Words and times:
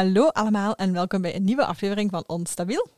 hallo 0.00 0.26
allemaal 0.28 0.74
en 0.74 0.92
welkom 0.92 1.20
bij 1.22 1.34
een 1.34 1.44
nieuwe 1.44 1.64
aflevering 1.64 2.10
van 2.10 2.24
Onstabiel. 2.26 2.88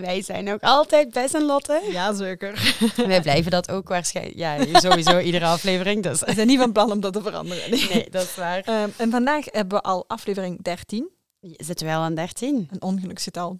Wij 0.00 0.22
zijn 0.22 0.52
ook 0.52 0.60
altijd 0.62 1.10
best 1.10 1.34
een 1.34 1.44
Lotte. 1.44 1.82
Ja, 1.90 2.12
zeker. 2.12 2.74
Wij 3.06 3.20
blijven 3.20 3.50
dat 3.50 3.70
ook 3.70 3.88
waarschijnlijk. 3.88 4.36
Ja, 4.38 4.80
sowieso 4.80 5.18
iedere 5.18 5.44
aflevering. 5.44 6.02
Dus. 6.02 6.20
We 6.20 6.34
zijn 6.34 6.46
niet 6.46 6.58
van 6.58 6.72
plan 6.72 6.92
om 6.92 7.00
dat 7.00 7.12
te 7.12 7.22
veranderen. 7.22 7.70
Nee. 7.70 7.88
Nee, 7.92 8.10
dat 8.10 8.22
is 8.22 8.34
waar. 8.34 8.60
Ehm, 8.60 8.88
en 8.96 9.10
vandaag 9.10 9.44
hebben 9.50 9.78
we 9.78 9.84
al 9.84 10.04
aflevering 10.06 10.62
13, 10.62 11.10
Zitten 11.56 11.86
we 11.86 11.92
al 11.92 12.02
aan 12.02 12.14
13? 12.14 12.68
een 12.70 12.82
ongeluksgetal. 12.82 13.56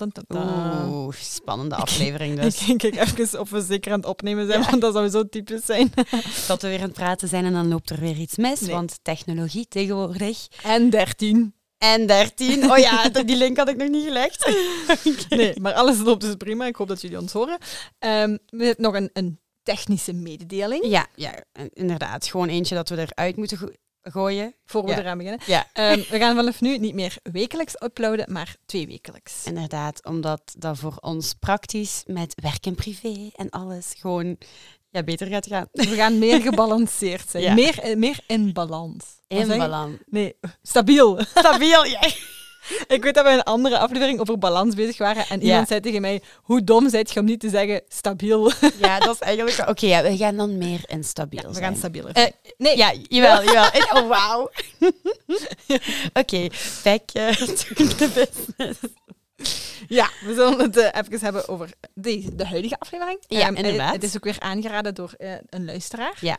Oeh, 0.86 1.14
spannende 1.14 1.74
aflevering 1.74 2.40
dus. 2.40 2.68
Ik 2.68 2.78
kijk 2.78 2.96
even 2.96 3.40
of 3.40 3.50
we 3.50 3.62
zeker 3.62 3.92
aan 3.92 3.98
het 3.98 4.08
opnemen 4.08 4.46
zijn, 4.46 4.60
Ja. 4.60 4.70
want 4.70 4.80
dat 4.80 4.92
zou 4.94 5.08
zo 5.08 5.28
typisch 5.28 5.64
zijn. 5.64 5.92
Dat 6.48 6.62
we 6.62 6.68
weer 6.68 6.78
aan 6.78 6.84
het 6.84 6.92
praten 6.92 7.28
zijn 7.28 7.44
en 7.44 7.52
dan 7.52 7.68
loopt 7.68 7.90
er 7.90 8.00
weer 8.00 8.16
iets 8.16 8.36
mis. 8.36 8.60
Nee. 8.60 8.70
Want 8.70 8.98
technologie 9.02 9.66
tegenwoordig. 9.68 10.46
En 10.62 10.90
13. 10.90 11.54
En 11.80 12.06
13. 12.06 12.70
Oh 12.70 12.78
ja, 12.78 13.08
die 13.24 13.36
link 13.36 13.56
had 13.56 13.68
ik 13.68 13.76
nog 13.76 13.88
niet 13.88 14.04
gelegd. 14.04 14.50
Nee, 15.28 15.60
maar 15.60 15.72
alles 15.72 15.98
loopt 15.98 16.20
dus 16.20 16.34
prima. 16.34 16.66
Ik 16.66 16.76
hoop 16.76 16.88
dat 16.88 17.00
jullie 17.00 17.18
ons 17.18 17.32
horen. 17.32 17.58
Ehm, 17.98 18.36
we 18.46 18.64
hebben 18.64 18.84
nog 18.84 18.94
een, 18.94 19.10
een 19.12 19.40
technische 19.62 20.12
mededeling, 20.12 20.84
Ja, 20.86 21.06
ja, 21.14 21.44
inderdaad. 21.72 22.26
Gewoon 22.26 22.48
eentje 22.48 22.74
dat 22.74 22.88
we 22.88 22.98
eruit 22.98 23.36
moeten 23.36 23.56
go- 23.58 23.72
gooien. 24.02 24.54
voor 24.64 24.84
we 24.84 24.90
Ja. 24.90 24.98
eraan 24.98 25.16
beginnen. 25.18 25.40
Ja. 25.46 25.66
Ehm, 25.72 25.98
we 26.10 26.18
gaan 26.18 26.36
vanaf 26.36 26.60
nu 26.60 26.78
niet 26.78 26.94
meer 26.94 27.16
wekelijks 27.22 27.82
uploaden, 27.82 28.32
maar 28.32 28.56
twee 28.66 28.86
wekelijks. 28.86 29.44
Inderdaad, 29.44 30.04
omdat 30.04 30.54
dat 30.58 30.78
voor 30.78 30.96
ons 31.00 31.34
praktisch 31.34 32.02
met 32.06 32.34
werk 32.42 32.66
en 32.66 32.74
privé 32.74 33.30
en 33.36 33.50
alles 33.50 33.92
gewoon 33.98 34.38
ja, 34.90 35.02
beter 35.02 35.26
gaat 35.26 35.46
gaan. 35.46 35.66
We 35.72 35.86
gaan 35.86 36.18
meer 36.18 36.40
gebalanceerd 36.50 37.30
zijn. 37.30 37.42
Ja. 37.42 37.54
Meer, 37.54 37.78
eh, 37.78 37.96
meer 37.96 38.18
in 38.26 38.52
balans. 38.52 39.04
In 39.28 39.48
balans. 39.48 39.96
Nee, 40.06 40.34
stabiel. 40.62 41.20
Stabiel, 41.34 41.84
ja. 41.84 42.00
Ik 42.86 43.02
weet 43.02 43.14
dat 43.14 43.24
we 43.24 43.30
in 43.30 43.36
een 43.36 43.42
andere 43.42 43.78
aflevering 43.78 44.20
over 44.20 44.38
balans 44.38 44.74
bezig 44.74 44.98
waren 44.98 45.24
en 45.28 45.40
Ja. 45.40 45.46
iemand 45.46 45.68
zei 45.68 45.80
tegen 45.80 46.00
mij, 46.00 46.22
hoe 46.36 46.64
dom 46.64 46.88
zijt 46.90 47.12
je 47.12 47.20
om 47.20 47.26
niet 47.26 47.40
te 47.40 47.48
zeggen 47.48 47.82
stabiel? 47.88 48.50
Ja, 48.78 48.98
dat 48.98 49.14
is 49.14 49.20
eigenlijk... 49.20 49.68
Oké, 49.68 49.86
ja, 49.86 50.02
we 50.02 50.16
gaan 50.16 50.36
dan 50.36 50.58
meer 50.58 50.80
instabiel 50.86 51.42
we 51.48 51.52
zijn. 51.52 51.64
gaan 51.64 51.76
stabieler. 51.76 52.12
Eh, 52.12 52.24
nee, 52.58 52.76
Ja, 52.76 52.92
jawel, 53.08 53.42
jawel. 53.44 53.70
Oh, 54.02 54.08
wauw. 54.08 54.50
Oké, 56.12 56.48
back 56.84 57.10
eh, 57.12 57.32
to 57.32 57.74
the 57.74 58.08
business. 58.14 58.78
Ja, 59.88 60.08
we 60.24 60.34
zullen 60.34 60.58
het 60.60 60.76
eh, 60.76 61.00
even 61.02 61.20
hebben 61.20 61.48
over 61.48 61.70
deze, 61.94 62.34
de 62.34 62.46
huidige 62.46 62.78
aflevering. 62.78 63.18
Ja, 63.28 63.46
Ehm, 63.46 63.54
inderdaad. 63.54 63.92
Het 63.92 64.02
is 64.02 64.16
ook 64.16 64.24
weer 64.24 64.40
aangeraden 64.40 64.94
door 64.94 65.12
eh, 65.18 65.32
een 65.48 65.64
luisteraar. 65.64 66.16
Ja. 66.20 66.38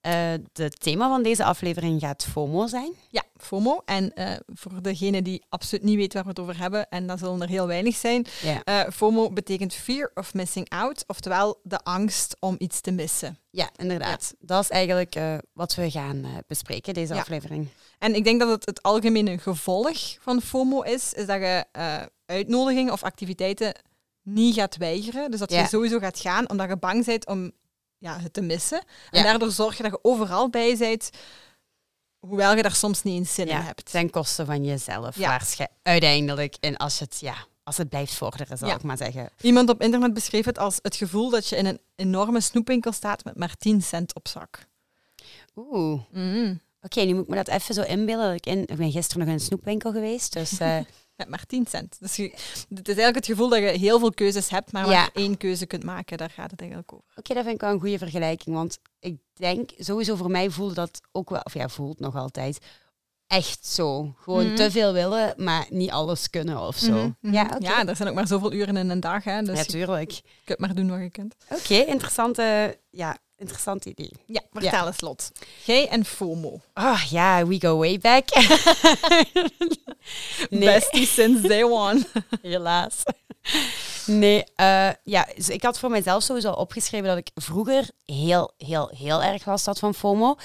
Eh, 0.00 0.32
het 0.52 0.80
thema 0.80 1.08
van 1.08 1.22
deze 1.22 1.44
aflevering 1.44 2.00
gaat 2.00 2.26
FOMO 2.30 2.66
zijn. 2.66 2.92
Ja, 3.10 3.22
FOMO. 3.36 3.82
En 3.84 4.14
eh, 4.14 4.36
voor 4.46 4.82
degene 4.82 5.22
die 5.22 5.44
absoluut 5.48 5.84
niet 5.84 5.96
weet 5.96 6.12
waar 6.14 6.22
we 6.22 6.28
het 6.28 6.38
over 6.38 6.58
hebben, 6.58 6.88
en 6.88 7.06
dat 7.06 7.18
zullen 7.18 7.42
er 7.42 7.48
heel 7.48 7.66
weinig 7.66 7.96
zijn, 7.96 8.26
Ja, 8.42 8.62
eh, 8.64 8.90
FOMO 8.92 9.30
betekent 9.30 9.74
fear 9.74 10.10
of 10.14 10.34
missing 10.34 10.68
out, 10.68 11.04
oftewel 11.06 11.60
de 11.62 11.78
angst 11.78 12.36
om 12.40 12.54
iets 12.58 12.80
te 12.80 12.90
missen. 12.90 13.38
ja 13.50 13.70
inderdaad. 13.76 14.34
Dat 14.40 14.62
is 14.62 14.68
eigenlijk 14.70 15.14
eh, 15.14 15.34
wat 15.52 15.74
we 15.74 15.90
gaan 15.90 16.24
eh, 16.24 16.30
bespreken, 16.46 16.94
deze 16.94 17.14
Ja. 17.14 17.20
aflevering. 17.20 17.68
En 17.98 18.14
ik 18.14 18.24
denk 18.24 18.40
dat 18.40 18.48
het 18.48 18.66
het 18.66 18.82
algemene 18.82 19.38
gevolg 19.38 20.16
van 20.20 20.40
FOMO 20.42 20.80
is, 20.80 21.12
is 21.12 21.26
dat 21.26 21.40
je 21.40 21.64
eh, 21.72 22.02
uitnodigingen 22.32 22.92
of 22.92 23.02
activiteiten 23.02 23.74
niet 24.22 24.54
gaat 24.54 24.76
weigeren. 24.76 25.30
Dus 25.30 25.40
dat 25.40 25.50
je 25.50 25.66
sowieso 25.66 25.98
gaat 25.98 26.18
gaan 26.20 26.50
omdat 26.50 26.68
je 26.68 26.76
bang 26.76 27.04
bent 27.04 27.26
om 27.26 27.52
ja, 27.98 28.18
het 28.20 28.32
te 28.32 28.40
missen. 28.40 28.84
En 29.10 29.22
daardoor 29.22 29.50
zorg 29.50 29.76
je 29.76 29.82
dat 29.82 29.92
je 29.92 29.98
overal 30.02 30.50
bij 30.50 30.76
bent, 30.76 31.10
hoewel 32.18 32.56
je 32.56 32.62
daar 32.62 32.74
soms 32.74 33.02
niet 33.02 33.14
eens 33.18 33.34
zin 33.34 33.48
in 33.48 33.56
hebt. 33.56 33.90
ten 33.90 34.10
koste 34.10 34.44
van 34.44 34.64
jezelf. 34.64 35.16
Ja. 35.16 35.28
Waarschijn- 35.28 35.70
uiteindelijk. 35.82 36.56
En 36.60 36.76
als 36.76 36.98
het, 36.98 37.18
ja, 37.20 37.34
als 37.62 37.76
het 37.76 37.88
blijft 37.88 38.14
vorderen, 38.14 38.58
zal 38.58 38.70
ik 38.70 38.82
maar 38.82 38.96
zeggen. 38.96 39.30
Iemand 39.40 39.68
op 39.68 39.82
internet 39.82 40.14
beschreef 40.14 40.44
het 40.44 40.58
als 40.58 40.78
het 40.82 40.96
gevoel 40.96 41.30
dat 41.30 41.48
je 41.48 41.56
in 41.56 41.66
een 41.66 41.80
enorme 41.96 42.40
snoepwinkel 42.40 42.92
staat 42.92 43.24
met 43.24 43.36
maar 43.36 43.56
10 43.56 43.82
cent 43.82 44.14
op 44.14 44.28
zak. 44.28 44.66
Oeh. 45.56 46.00
Mm. 46.10 46.60
Oké, 46.82 47.00
nu 47.00 47.14
moet 47.14 47.22
ik 47.22 47.28
me 47.28 47.36
dat 47.36 47.48
even 47.48 47.74
zo 47.74 47.82
inbeelden. 47.82 48.34
Ik, 48.34 48.46
in, 48.46 48.60
ik 48.66 48.76
ben 48.76 48.90
gisteren 48.92 49.18
nog 49.18 49.28
in 49.28 49.34
een 49.34 49.46
snoepwinkel 49.46 49.92
geweest. 49.92 50.32
Dus 50.32 50.58
eh, 50.58 50.78
Met 51.22 51.30
maar 51.30 51.46
10 51.46 51.66
cent. 51.68 51.96
Dus 52.00 52.16
je, 52.16 52.22
het 52.68 52.88
is 52.88 52.94
eigenlijk 52.96 53.14
het 53.14 53.26
gevoel 53.26 53.48
dat 53.48 53.58
je 53.58 53.64
heel 53.66 53.98
veel 53.98 54.12
keuzes 54.12 54.48
hebt, 54.50 54.72
maar 54.72 54.84
Ja. 54.88 54.90
maar 55.00 55.10
één 55.12 55.36
keuze 55.36 55.66
kunt 55.66 55.84
maken. 55.84 56.18
Daar 56.18 56.30
gaat 56.30 56.50
het 56.50 56.60
eigenlijk 56.60 56.92
over. 56.92 57.04
Oké, 57.16 57.34
dat 57.34 57.42
vind 57.42 57.54
ik 57.54 57.60
wel 57.60 57.70
een 57.72 57.80
goede 57.80 57.98
vergelijking. 57.98 58.56
Want 58.56 58.78
ik 59.00 59.16
denk, 59.32 59.70
sowieso 59.78 60.16
voor 60.16 60.30
mij 60.30 60.50
voelde 60.50 60.74
dat 60.74 61.00
ook 61.12 61.30
wel, 61.30 61.40
of 61.42 61.54
ja, 61.54 61.68
voelt 61.68 62.00
nog 62.00 62.16
altijd, 62.16 62.58
echt 63.26 63.66
zo. 63.66 64.14
Gewoon 64.20 64.46
Mhm. 64.46 64.54
te 64.54 64.70
veel 64.70 64.92
willen, 64.92 65.34
maar 65.36 65.66
niet 65.70 65.90
alles 65.90 66.30
kunnen 66.30 66.60
of 66.66 66.76
zo. 66.76 66.92
Mhm, 66.92 67.10
mhm. 67.20 67.34
Ja, 67.34 67.56
ja, 67.58 67.86
er 67.86 67.96
zijn 67.96 68.08
ook 68.08 68.14
maar 68.14 68.26
zoveel 68.26 68.52
uren 68.52 68.76
in 68.76 68.90
een 68.90 69.00
dag. 69.00 69.24
Hè, 69.24 69.38
dus 69.42 69.48
je 69.48 69.54
Natuurlijk. 69.64 70.20
kunt 70.44 70.58
maar 70.58 70.74
doen 70.74 70.90
wat 70.90 71.00
je 71.00 71.10
kunt. 71.10 71.34
Oké, 71.48 71.74
interessante, 71.74 72.78
ja, 72.90 73.16
interessant 73.42 73.84
idee. 73.84 74.12
Ja, 74.26 74.40
vertel 74.52 74.86
eens, 74.86 75.00
Lot. 75.00 75.30
Jij 75.64 75.88
en 75.88 76.04
FOMO. 76.04 76.60
Oh 76.74 77.02
ja, 77.10 77.46
we 77.46 77.60
go 77.60 77.76
way 77.78 77.98
back. 77.98 78.28
nee, 80.50 80.60
Bestie 80.60 81.06
since 81.06 81.48
day 81.48 81.62
one. 81.62 82.06
helaas. 82.42 83.02
Nee, 84.06 84.44
eh, 84.54 84.90
ja, 85.04 85.28
dus 85.36 85.48
ik 85.48 85.62
had 85.62 85.78
voor 85.78 85.90
mezelf 85.90 86.22
sowieso 86.22 86.48
al 86.48 86.54
opgeschreven 86.56 87.08
dat 87.08 87.16
ik 87.18 87.30
vroeger 87.34 87.90
heel, 88.04 88.52
heel, 88.56 88.90
heel 88.96 89.22
erg 89.22 89.46
last 89.46 89.66
had 89.66 89.78
van 89.78 89.94
FOMO. 89.94 90.36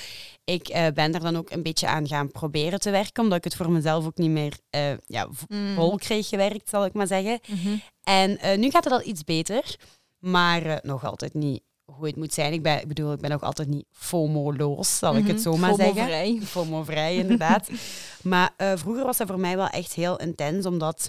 Ik 0.44 0.68
eh, 0.68 0.88
ben 0.94 1.14
er 1.14 1.20
dan 1.20 1.38
ook 1.38 1.52
een 1.52 1.64
beetje 1.64 1.88
aan 1.88 2.08
gaan 2.08 2.32
proberen 2.32 2.80
te 2.80 2.90
werken, 2.92 3.24
omdat 3.24 3.38
ik 3.38 3.44
het 3.44 3.56
voor 3.56 3.72
mezelf 3.72 4.06
ook 4.06 4.18
niet 4.18 4.30
meer 4.30 4.54
eh, 4.70 4.92
ja, 5.06 5.28
Mm. 5.48 5.76
vol 5.76 5.98
kreeg 5.98 6.28
gewerkt, 6.28 6.70
zal 6.70 6.86
ik 6.86 6.94
maar 6.94 7.08
zeggen. 7.08 7.40
Mhm. 7.48 7.76
En 8.04 8.60
nu 8.60 8.70
gaat 8.70 8.84
het 8.84 8.94
al 8.94 9.02
iets 9.06 9.24
beter, 9.24 9.76
maar 10.20 10.80
nog 10.84 11.06
altijd 11.06 11.34
niet 11.34 11.62
hoe 11.96 12.06
het 12.06 12.16
moet 12.16 12.34
zijn. 12.34 12.54
Ik, 12.54 12.62
ben, 12.64 12.82
ik 12.82 12.88
bedoel, 12.88 13.12
ik 13.14 13.20
ben 13.20 13.30
nog 13.30 13.42
altijd 13.42 13.68
niet 13.68 13.86
FOMO-loos, 13.92 14.98
zal 14.98 15.16
ik 15.16 15.24
het 15.28 15.34
Mhm. 15.36 15.42
zo 15.42 15.58
maar 15.58 15.76
zeggen. 15.76 15.96
FOMO-vrij. 15.96 16.40
FOMO-vrij, 16.44 17.16
inderdaad. 17.16 17.70
maar 18.24 18.54
eh, 18.58 18.72
vroeger 18.76 19.04
was 19.06 19.18
dat 19.18 19.28
voor 19.28 19.40
mij 19.40 19.56
wel 19.56 19.68
echt 19.68 19.94
heel 19.94 20.18
intens, 20.18 20.66
omdat 20.66 21.08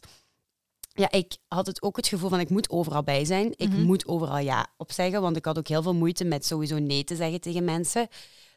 ja, 0.92 1.10
ik 1.10 1.36
had 1.48 1.66
het 1.66 1.82
ook 1.82 1.96
het 1.96 2.06
gevoel 2.08 2.28
van 2.28 2.40
ik 2.40 2.50
moet 2.50 2.70
overal 2.70 3.02
bij 3.02 3.24
zijn. 3.24 3.52
Ik 3.56 3.68
Mhm. 3.68 3.82
moet 3.82 4.06
overal 4.06 4.38
ja 4.38 4.66
op 4.76 4.92
zeggen, 4.92 5.20
want 5.20 5.36
ik 5.36 5.44
had 5.44 5.58
ook 5.58 5.68
heel 5.68 5.82
veel 5.82 5.94
moeite 5.94 6.24
met 6.24 6.46
sowieso 6.46 6.78
nee 6.78 7.04
te 7.04 7.16
zeggen 7.16 7.40
tegen 7.40 7.64
mensen. 7.64 8.08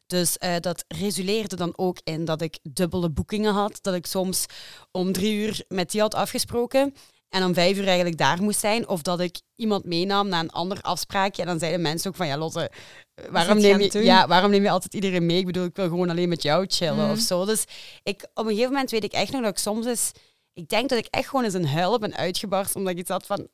Dus 0.08 0.38
eh, 0.38 0.56
dat 0.60 0.86
resuleerde 0.88 1.56
dan 1.56 1.74
ook 1.76 1.98
in 2.04 2.26
dat 2.26 2.42
ik 2.42 2.60
dubbele 2.64 3.10
boekingen 3.10 3.54
had. 3.54 3.80
Dat 3.82 3.94
ik 3.94 4.06
soms 4.06 4.46
om 4.92 5.12
drie 5.12 5.34
uur 5.36 5.64
met 5.68 5.92
die 5.92 6.02
had 6.02 6.14
afgesproken 6.16 6.94
en 7.32 7.44
om 7.44 7.54
vijf 7.54 7.78
uur 7.78 7.86
eigenlijk 7.88 8.18
daar 8.18 8.42
moest 8.44 8.60
zijn. 8.60 8.88
Of 8.88 9.02
dat 9.02 9.20
ik 9.20 9.40
iemand 9.56 9.86
meenam 9.86 10.28
naar 10.28 10.40
een 10.40 10.52
ander 10.52 10.82
afspraakje. 10.82 11.42
En 11.42 11.48
dan 11.48 11.60
zeiden 11.60 11.82
mensen 11.82 12.10
ook 12.10 12.16
van, 12.16 12.28
ja 12.28 12.38
Lotte, 12.38 12.72
eh, 13.14 13.26
waarom 13.32 13.58
neem, 13.60 13.80
je, 13.80 13.90
doen? 13.90 14.04
ja, 14.04 14.28
waarom 14.28 14.52
neem 14.52 14.64
je 14.64 14.70
altijd 14.70 14.94
iedereen 14.94 15.26
mee? 15.26 15.38
Ik 15.38 15.46
bedoel, 15.46 15.66
ik 15.66 15.76
wil 15.76 15.88
gewoon 15.88 16.10
alleen 16.10 16.30
met 16.30 16.42
jou 16.42 16.66
chillen 16.68 16.96
Mhm. 17.04 17.12
of 17.12 17.20
zo. 17.20 17.46
Dus 17.46 17.64
ik, 18.04 18.24
op 18.34 18.44
een 18.46 18.52
gegeven 18.52 18.72
moment 18.72 18.92
weet 18.92 19.04
ik 19.04 19.12
echt 19.12 19.32
nog 19.32 19.42
dat 19.42 19.52
ik 19.52 19.58
soms 19.58 19.86
eens... 19.86 20.12
Ik 20.54 20.70
denk 20.70 20.90
dat 20.90 20.98
ik 21.00 21.06
echt 21.10 21.28
gewoon 21.28 21.46
eens 21.46 21.54
een 21.54 21.68
huil 21.68 22.00
ben 22.00 22.16
uitgebarst, 22.16 22.76
omdat 22.76 22.92
ik 22.94 23.00
iets 23.00 23.10
had 23.10 23.26
van... 23.26 23.48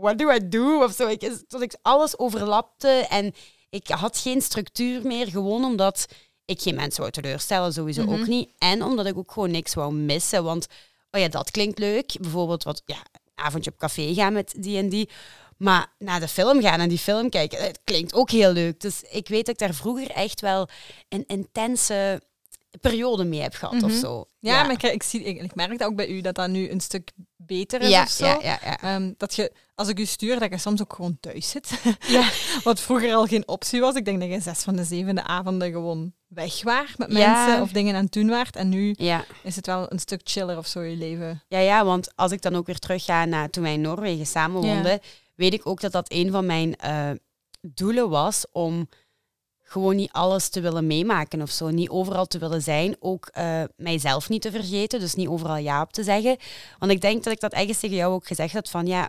What 0.00 0.18
do 0.18 0.30
I 0.30 0.48
do? 0.48 0.82
Of 0.84 0.92
zo. 0.92 1.06
Ik, 1.08 1.22
is- 1.22 1.44
dat 1.48 1.62
ik 1.62 1.76
alles 1.82 2.18
overlapte 2.18 2.88
en 2.88 3.34
ik 3.70 3.88
had 3.88 4.18
geen 4.18 4.40
structuur 4.40 5.06
meer, 5.06 5.26
gewoon 5.26 5.64
omdat 5.64 6.06
ik 6.44 6.60
geen 6.62 6.74
mensen 6.74 7.00
wou 7.00 7.12
teleurstellen, 7.12 7.72
sowieso 7.72 8.02
Mhm. 8.04 8.20
ook 8.20 8.26
niet. 8.26 8.50
En 8.58 8.82
omdat 8.84 9.06
ik 9.06 9.16
ook 9.16 9.32
gewoon 9.32 9.50
niks 9.50 9.74
wou 9.74 9.92
missen, 9.94 10.44
want 10.44 10.66
oh 11.12 11.20
ja, 11.20 11.28
dat 11.28 11.50
klinkt 11.50 11.78
leuk. 11.78 12.14
Bijvoorbeeld 12.20 12.62
wat, 12.62 12.82
ja, 12.86 12.96
een 13.14 13.44
avondje 13.44 13.70
op 13.70 13.78
café 13.78 14.14
gaan 14.14 14.32
met 14.32 14.54
die 14.56 14.78
en 14.78 14.88
die. 14.88 15.08
Maar 15.56 15.92
naar 15.98 16.20
de 16.20 16.28
film 16.28 16.60
gaan 16.62 16.80
en 16.80 16.88
die 16.88 16.98
film 16.98 17.30
kijken, 17.30 17.62
het 17.62 17.80
klinkt 17.84 18.14
ook 18.14 18.30
heel 18.30 18.52
leuk. 18.52 18.80
Dus 18.80 19.02
ik 19.10 19.28
weet 19.28 19.46
dat 19.46 19.54
ik 19.54 19.60
daar 19.60 19.74
vroeger 19.74 20.10
echt 20.10 20.40
wel 20.40 20.68
een 21.08 21.24
intense 21.26 22.22
periode 22.80 23.24
mee 23.24 23.40
heb 23.40 23.54
gehad 23.54 23.82
of 23.82 23.90
Mhm. 23.90 23.98
zo. 24.00 24.24
Ja, 24.38 24.62
maar 24.62 24.72
ik, 24.72 24.82
ik, 24.82 25.02
zie, 25.02 25.22
ik, 25.22 25.42
ik 25.42 25.54
merk 25.54 25.78
dat 25.78 25.88
ook 25.88 25.96
bij 25.96 26.08
u, 26.08 26.20
dat 26.20 26.34
dat 26.34 26.48
nu 26.48 26.70
een 26.70 26.80
stuk 26.80 27.10
beter 27.36 27.80
is 27.80 27.88
ja, 27.90 28.02
of 28.02 28.10
zo. 28.10 28.24
ja. 28.42 28.78
Ehm, 28.80 29.12
dat 29.16 29.34
je, 29.34 29.52
als 29.74 29.88
ik 29.88 29.98
u 29.98 30.04
stuur, 30.06 30.38
dat 30.38 30.50
je 30.50 30.58
soms 30.58 30.80
ook 30.80 30.92
gewoon 30.94 31.16
thuis 31.20 31.50
zit. 31.50 31.70
Ja. 32.08 32.30
Wat 32.64 32.80
vroeger 32.80 33.14
al 33.14 33.26
geen 33.26 33.48
optie 33.48 33.80
was. 33.80 33.94
Ik 33.94 34.04
denk 34.04 34.20
dat 34.20 34.28
je 34.28 34.40
zes 34.40 34.62
van 34.62 34.76
de 34.76 34.84
zevende 34.84 35.22
avonden 35.22 35.72
gewoon 35.72 36.12
weg 36.34 36.62
waart 36.62 36.98
met 36.98 37.12
Ja. 37.12 37.44
mensen 37.44 37.62
of 37.62 37.72
dingen 37.72 37.94
aan 37.94 38.04
het 38.04 38.12
doen 38.12 38.28
waart. 38.28 38.56
En 38.56 38.68
nu 38.68 38.94
Ja. 38.98 39.24
is 39.42 39.56
het 39.56 39.66
wel 39.66 39.92
een 39.92 39.98
stuk 39.98 40.20
chiller 40.24 40.58
of 40.58 40.66
zo, 40.66 40.80
je 40.80 40.96
leven. 40.96 41.42
Ja, 41.48 41.58
ja, 41.58 41.84
want 41.84 42.16
als 42.16 42.32
ik 42.32 42.42
dan 42.42 42.56
ook 42.56 42.66
weer 42.66 42.78
terugga 42.78 43.24
naar 43.24 43.50
toen 43.50 43.62
wij 43.62 43.72
in 43.72 43.80
Noorwegen 43.80 44.26
samen 44.26 44.62
Ja. 44.62 44.74
woonden, 44.74 45.00
weet 45.34 45.52
ik 45.54 45.66
ook 45.66 45.80
dat 45.80 45.92
dat 45.92 46.12
een 46.12 46.30
van 46.30 46.46
mijn 46.46 46.76
eh, 46.76 47.10
doelen 47.60 48.08
was 48.10 48.44
om 48.52 48.88
gewoon 49.62 49.96
niet 49.96 50.12
alles 50.12 50.48
te 50.48 50.60
willen 50.60 50.86
meemaken 50.86 51.42
of 51.42 51.50
zo. 51.50 51.68
Niet 51.70 51.88
overal 51.88 52.26
te 52.26 52.38
willen 52.38 52.62
zijn. 52.62 52.96
Ook 53.00 53.26
eh, 53.26 53.62
mijzelf 53.76 54.28
niet 54.28 54.42
te 54.42 54.50
vergeten. 54.50 55.00
Dus 55.00 55.14
niet 55.14 55.28
overal 55.28 55.56
ja 55.56 55.82
op 55.82 55.92
te 55.92 56.02
zeggen. 56.02 56.36
Want 56.78 56.92
ik 56.92 57.00
denk 57.00 57.24
dat 57.24 57.32
ik 57.32 57.40
dat 57.40 57.52
ergens 57.52 57.78
tegen 57.80 57.96
jou 57.96 58.12
ook 58.12 58.26
gezegd 58.26 58.52
had 58.54 58.70
van 58.70 58.86
ja, 58.86 59.08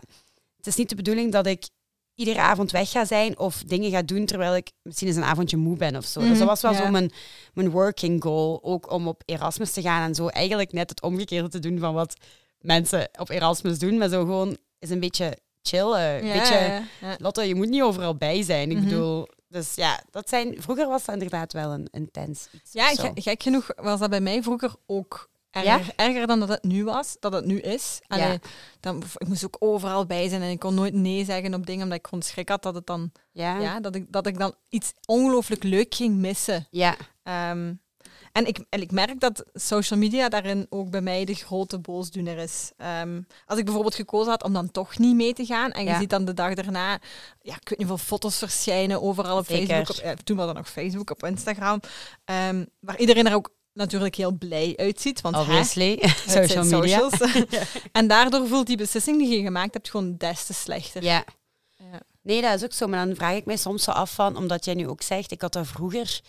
het 0.56 0.66
is 0.66 0.76
niet 0.76 0.88
de 0.88 0.94
bedoeling 0.94 1.32
dat 1.32 1.46
ik 1.46 1.68
iedere 2.14 2.40
avond 2.40 2.70
weg 2.70 2.90
ga 2.90 3.04
zijn 3.04 3.38
of 3.38 3.62
dingen 3.66 3.90
ga 3.90 4.02
doen 4.02 4.26
terwijl 4.26 4.56
ik 4.56 4.70
misschien 4.82 5.08
eens 5.08 5.16
een 5.16 5.24
avondje 5.24 5.56
moe 5.56 5.76
ben 5.76 5.96
of 5.96 6.04
zo. 6.04 6.20
Dus 6.20 6.28
Mhm, 6.28 6.38
dat 6.38 6.48
was 6.48 6.60
wel 6.60 6.72
ja. 6.72 6.84
zo 6.84 6.90
mijn, 6.90 7.12
mijn 7.54 7.70
working 7.70 8.22
goal, 8.22 8.58
ook 8.62 8.90
om 8.92 9.08
op 9.08 9.22
Erasmus 9.24 9.72
te 9.72 9.82
gaan 9.82 10.08
en 10.08 10.14
zo 10.14 10.26
eigenlijk 10.28 10.72
net 10.72 10.90
het 10.90 11.02
omgekeerde 11.02 11.48
te 11.48 11.58
doen 11.58 11.78
van 11.78 11.94
wat 11.94 12.14
mensen 12.60 13.08
op 13.18 13.28
Erasmus 13.28 13.78
doen, 13.78 13.98
maar 13.98 14.08
zo 14.08 14.20
gewoon 14.20 14.56
is 14.78 14.90
een 14.90 15.00
beetje 15.00 15.38
chillen, 15.62 16.00
een 16.00 16.26
Ja, 16.26 16.32
beetje... 16.32 16.82
ja. 17.00 17.16
Lotte, 17.18 17.42
je 17.42 17.54
moet 17.54 17.68
niet 17.68 17.82
overal 17.82 18.16
bij 18.16 18.42
zijn. 18.42 18.70
Ik 18.70 18.76
Mhm. 18.76 18.84
bedoel, 18.88 19.28
dus 19.48 19.74
ja, 19.74 20.02
dat 20.10 20.28
zijn... 20.28 20.54
Vroeger 20.58 20.88
was 20.88 21.04
dat 21.04 21.14
inderdaad 21.14 21.52
wel 21.52 21.70
een 21.72 21.88
intens 21.90 22.48
iets. 22.52 22.72
Ja, 22.72 23.10
gek 23.14 23.42
genoeg 23.42 23.70
was 23.76 24.00
dat 24.00 24.10
bij 24.10 24.20
mij 24.20 24.42
vroeger 24.42 24.74
ook 24.86 25.30
erger, 25.54 25.86
Ja? 25.96 26.04
erger 26.04 26.26
dan 26.26 26.40
dat 26.40 26.48
het 26.48 26.62
nu 26.62 26.84
was, 26.84 27.16
dat 27.20 27.32
het 27.32 27.44
nu 27.44 27.60
is. 27.60 27.98
Allee, 28.06 28.26
Ja. 28.28 28.38
dan, 28.80 29.02
ik 29.16 29.28
moest 29.28 29.44
ook 29.44 29.56
overal 29.58 30.06
bij 30.06 30.28
zijn 30.28 30.42
en 30.42 30.50
ik 30.50 30.58
kon 30.58 30.74
nooit 30.74 30.94
nee 30.94 31.24
zeggen 31.24 31.54
op 31.54 31.66
dingen, 31.66 31.82
omdat 31.82 31.98
ik 31.98 32.06
gewoon 32.06 32.24
schrik 32.24 32.48
had 32.48 32.62
dat, 32.62 32.74
het 32.74 32.86
dan, 32.86 33.12
Ja. 33.32 33.58
ja, 33.60 33.80
dat, 33.80 33.94
ik, 33.94 34.12
dat 34.12 34.26
ik 34.26 34.38
dan 34.38 34.54
iets 34.68 34.92
ongelooflijk 35.06 35.62
leuk 35.62 35.94
ging 35.94 36.16
missen. 36.16 36.66
Ja. 36.70 36.96
Ehm, 37.22 37.72
en, 38.32 38.46
ik, 38.46 38.64
en 38.68 38.80
ik 38.80 38.90
merk 38.90 39.20
dat 39.20 39.44
social 39.52 39.98
media 39.98 40.28
daarin 40.28 40.66
ook 40.68 40.90
bij 40.90 41.00
mij 41.00 41.24
de 41.24 41.34
grote 41.34 41.78
boosdoener 41.78 42.38
is. 42.38 42.72
Ehm, 42.76 43.20
als 43.46 43.58
ik 43.58 43.64
bijvoorbeeld 43.64 43.94
gekozen 43.94 44.30
had 44.30 44.42
om 44.42 44.52
dan 44.52 44.70
toch 44.70 44.98
niet 44.98 45.14
mee 45.14 45.32
te 45.32 45.44
gaan 45.46 45.70
en 45.72 45.84
je 45.84 45.94
ziet 45.94 46.10
dan 46.10 46.24
de 46.24 46.34
dag 46.34 46.54
daarna, 46.54 46.90
ja, 47.40 47.54
ik 47.54 47.68
weet 47.68 47.78
niet 47.78 47.88
hoeveel 47.88 48.06
foto's 48.06 48.38
verschijnen 48.38 49.02
overal 49.02 49.38
op 49.38 49.46
Zeker. 49.46 49.66
Facebook, 49.66 49.96
op, 49.96 50.02
eh, 50.02 50.12
toen 50.24 50.36
was 50.36 50.46
dat 50.46 50.54
nog 50.56 50.68
Facebook, 50.70 51.10
op 51.10 51.24
Instagram, 51.24 51.80
ehm, 52.24 52.64
waar 52.80 52.98
iedereen 52.98 53.26
er 53.26 53.34
ook 53.34 53.50
natuurlijk 53.74 54.14
heel 54.14 54.32
blij 54.32 54.72
uitziet. 54.76 55.20
Want 55.20 55.34
hè, 55.34 55.40
Obviously. 55.40 55.98
zijn 56.26 56.48
Social 56.48 56.80
media. 56.80 57.08
en 57.92 58.06
daardoor 58.08 58.46
voelt 58.46 58.66
die 58.66 58.76
beslissing 58.76 59.18
die 59.18 59.36
je 59.38 59.42
gemaakt 59.42 59.74
hebt 59.74 59.90
gewoon 59.90 60.16
des 60.16 60.46
te 60.46 60.52
slechter. 60.54 61.02
Ja. 61.02 61.24
Ja. 61.76 62.00
Nee, 62.22 62.40
dat 62.42 62.54
is 62.54 62.64
ook 62.64 62.72
zo. 62.72 62.86
Maar 62.86 63.06
dan 63.06 63.14
vraag 63.16 63.34
ik 63.36 63.44
mij 63.44 63.56
soms 63.56 63.82
zo 63.84 63.90
af 63.90 64.14
van, 64.14 64.36
omdat 64.36 64.64
jij 64.64 64.74
nu 64.74 64.88
ook 64.88 65.02
zegt, 65.02 65.30
ik 65.30 65.40
had 65.40 65.52
dat 65.52 65.66
vroeger 65.66 66.20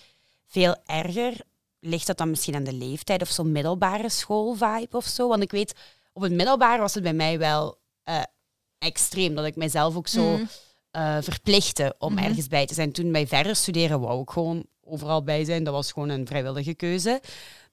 veel 0.47 0.75
erger. 0.85 1.33
Ligt 1.79 2.07
dat 2.07 2.17
dan 2.17 2.29
misschien 2.29 2.55
aan 2.55 2.63
de 2.63 2.73
leeftijd 2.73 3.21
of 3.21 3.29
zo'n 3.29 3.51
middelbare 3.51 4.09
schoolvibe 4.09 4.97
of 4.97 5.05
zo? 5.05 5.27
Want 5.27 5.43
ik 5.43 5.51
weet, 5.51 5.73
op 6.13 6.21
het 6.21 6.31
middelbare 6.31 6.81
was 6.81 6.93
het 6.93 7.03
bij 7.03 7.13
mij 7.13 7.37
wel 7.39 7.77
eh, 8.03 8.21
extreem. 8.77 9.35
Dat 9.35 9.45
ik 9.45 9.55
mijzelf 9.55 9.95
ook 9.95 10.07
zo 10.07 10.37
Mm. 10.37 10.49
eh, 10.91 11.17
verplichtte 11.21 11.95
om 11.99 12.13
Mhm. 12.13 12.23
ergens 12.23 12.47
bij 12.47 12.65
te 12.65 12.73
zijn. 12.73 12.91
Toen 12.91 13.11
bij 13.11 13.27
verder 13.27 13.55
studeren 13.55 13.99
wou 13.99 14.21
ik 14.21 14.29
gewoon 14.29 14.65
overal 14.85 15.23
bij 15.23 15.43
zijn. 15.45 15.63
Dat 15.63 15.73
was 15.73 15.91
gewoon 15.91 16.09
een 16.09 16.27
vrijwillige 16.27 16.73
keuze. 16.73 17.21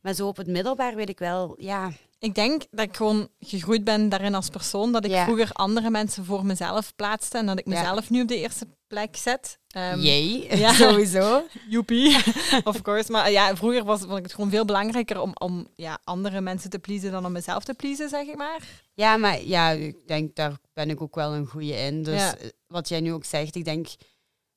Maar 0.00 0.14
zo 0.14 0.26
op 0.28 0.36
het 0.36 0.46
middelbaar 0.46 0.94
weet 0.94 1.08
ik 1.08 1.18
wel, 1.18 1.54
ja, 1.58 1.92
Ik 2.18 2.34
denk 2.34 2.62
dat 2.70 2.84
ik 2.88 2.96
gewoon 2.96 3.28
gegroeid 3.40 3.84
ben 3.84 4.08
daarin 4.08 4.34
als 4.34 4.48
persoon. 4.48 4.92
Dat 4.92 5.04
ik 5.04 5.10
Ja. 5.10 5.24
vroeger 5.24 5.50
andere 5.52 5.90
mensen 5.90 6.24
voor 6.24 6.46
mezelf 6.46 6.94
plaatste 6.96 7.38
en 7.38 7.46
dat 7.46 7.58
ik 7.58 7.68
Ja. 7.68 7.70
mezelf 7.80 8.10
nu 8.10 8.22
op 8.22 8.28
de 8.28 8.36
eerste 8.36 8.66
plek 8.86 9.16
zet. 9.16 9.58
Ehm, 9.68 9.98
jee, 10.00 10.46
ja. 10.58 10.72
sowieso. 10.72 11.42
Joepie, 11.68 12.16
of 12.64 12.82
course. 12.82 13.10
Maar 13.12 13.30
ja, 13.30 13.56
vroeger 13.56 13.84
was, 13.84 14.00
vond 14.00 14.16
ik 14.16 14.22
het 14.22 14.34
gewoon 14.34 14.50
veel 14.50 14.64
belangrijker 14.64 15.20
om, 15.20 15.30
om 15.34 15.66
ja, 15.74 15.98
andere 16.04 16.40
mensen 16.40 16.70
te 16.70 16.78
pleasen 16.78 17.10
dan 17.10 17.26
om 17.26 17.32
mezelf 17.32 17.64
te 17.64 17.74
pleasen, 17.74 18.08
zeg 18.08 18.26
ik 18.26 18.36
maar. 18.36 18.60
Ja, 18.94 19.16
maar 19.16 19.42
ja, 19.44 19.70
ik 19.70 19.96
denk 20.06 20.34
daar 20.36 20.56
ben 20.72 20.90
ik 20.90 21.00
ook 21.00 21.14
wel 21.14 21.34
een 21.34 21.46
goede 21.46 21.74
in. 21.76 22.02
Dus 22.02 22.20
eh, 22.20 22.48
wat 22.66 22.88
jij 22.88 23.00
nu 23.00 23.12
ook 23.12 23.24
zegt, 23.24 23.54
ik 23.54 23.64
denk 23.64 23.88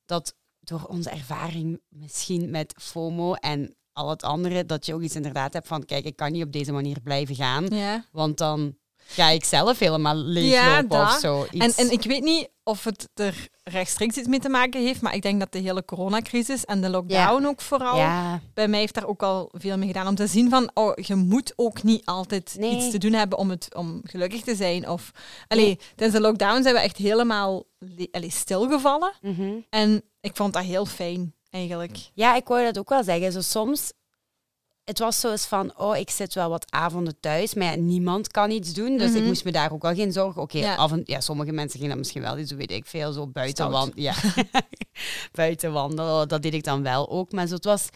dat 0.06 0.36
door 0.68 0.84
onze 0.88 1.10
ervaring 1.10 1.82
misschien 1.90 2.50
met 2.50 2.74
FOMO 2.82 3.34
en 3.34 3.76
al 3.94 4.10
het 4.10 4.24
andere, 4.24 4.66
dat 4.66 4.86
je 4.86 4.94
ook 4.94 5.02
iets 5.02 5.16
inderdaad 5.16 5.54
hebt 5.54 5.68
van, 5.68 5.86
kijk, 5.86 6.06
ik 6.06 6.16
kan 6.16 6.32
niet 6.32 6.44
op 6.44 6.52
deze 6.52 6.72
manier 6.72 7.02
blijven 7.04 7.36
gaan, 7.36 7.66
Ja. 7.70 8.06
want 8.12 8.38
dan 8.38 8.76
ga 9.08 9.30
ik 9.30 9.44
zelf 9.46 9.80
helemaal 9.80 10.16
Ja, 10.18 10.24
leeglopen 10.24 11.02
of 11.02 11.10
dat. 11.12 11.20
zo. 11.22 11.44
En, 11.52 11.64
Iets- 11.68 11.76
en 11.78 11.92
ik 11.92 12.02
weet 12.04 12.24
niet 12.24 12.50
of 12.64 12.84
het 12.84 13.10
er 13.14 13.48
rechtstreeks 13.64 14.18
iets 14.18 14.28
mee 14.28 14.40
te 14.40 14.50
maken 14.50 14.82
heeft, 14.82 15.02
maar 15.02 15.16
ik 15.16 15.22
denk 15.22 15.40
dat 15.40 15.52
de 15.52 15.60
hele 15.60 15.86
coronacrisis 15.86 16.66
en 16.66 16.82
de 16.82 16.90
lockdown 16.90 17.46
ook 17.46 17.62
vooral 17.62 17.98
ja, 17.98 18.42
bij 18.54 18.68
mij 18.68 18.80
heeft 18.80 18.94
daar 18.94 19.08
ook 19.08 19.24
al 19.24 19.50
veel 19.54 19.78
mee 19.78 19.88
gedaan. 19.88 20.08
Om 20.08 20.16
te 20.16 20.28
zien 20.28 20.50
van, 20.50 20.72
oh, 20.74 20.92
je 20.96 21.16
moet 21.16 21.54
ook 21.56 21.84
niet 21.84 22.06
altijd 22.06 22.56
Nee. 22.60 22.76
iets 22.76 22.90
te 22.92 22.98
doen 22.98 23.14
hebben 23.14 23.38
om, 23.38 23.50
het, 23.50 23.76
om 23.76 24.02
gelukkig 24.04 24.42
te 24.42 24.56
zijn. 24.56 24.90
Of, 24.90 25.12
allee, 25.48 25.80
tijdens 25.96 26.20
de 26.20 26.26
lockdown 26.28 26.62
zijn 26.62 26.76
we 26.76 26.82
echt 26.82 26.98
helemaal 26.98 27.64
le- 27.80 28.08
allee, 28.12 28.32
stilgevallen. 28.32 29.14
mhm. 29.22 29.52
En 29.70 30.04
ik 30.26 30.36
vond 30.36 30.54
dat 30.54 30.64
heel 30.64 30.86
fijn, 30.86 31.34
eigenlijk. 31.50 31.98
ja, 32.14 32.36
ik 32.36 32.48
wou 32.48 32.64
dat 32.64 32.78
ook 32.78 32.90
wel 32.90 33.04
zeggen. 33.04 33.32
Zo 33.32 33.42
soms, 33.42 33.92
het 34.84 35.00
was 35.00 35.20
zo 35.20 35.32
eens 35.32 35.46
van, 35.46 35.78
oh, 35.78 35.98
ik 35.98 36.10
zit 36.10 36.34
wel 36.34 36.50
wat 36.50 36.66
avonden 36.72 37.20
thuis, 37.20 37.54
maar 37.54 37.66
ja, 37.66 37.76
niemand 37.76 38.32
kan 38.32 38.52
iets 38.52 38.74
doen. 38.74 38.98
Dus 38.98 39.10
ik 39.12 39.18
Mhm. 39.18 39.26
moest 39.26 39.44
me 39.44 39.52
daar 39.52 39.72
ook 39.72 39.82
wel 39.82 39.94
geen 39.96 40.12
zorgen. 40.12 40.42
Oké, 40.42 40.58
Ja. 40.58 40.78
en 40.90 41.02
ja, 41.06 41.20
sommige 41.20 41.52
mensen 41.52 41.74
gingen 41.74 41.90
dat 41.90 41.98
misschien 41.98 42.22
wel 42.22 42.38
iets, 42.38 42.52
weet 42.52 42.72
ik 42.72 42.86
veel, 42.86 43.12
zo 43.12 43.28
buiten 43.28 43.72
wandelen. 43.72 44.04
Ja, 44.04 44.14
buiten 45.32 45.72
wandelen, 45.74 46.28
dat 46.28 46.42
deed 46.42 46.54
ik 46.54 46.64
dan 46.64 46.84
wel 46.84 47.10
ook. 47.10 47.32
Maar 47.32 47.48
zo, 47.48 47.56
het 47.56 47.66
was, 47.66 47.90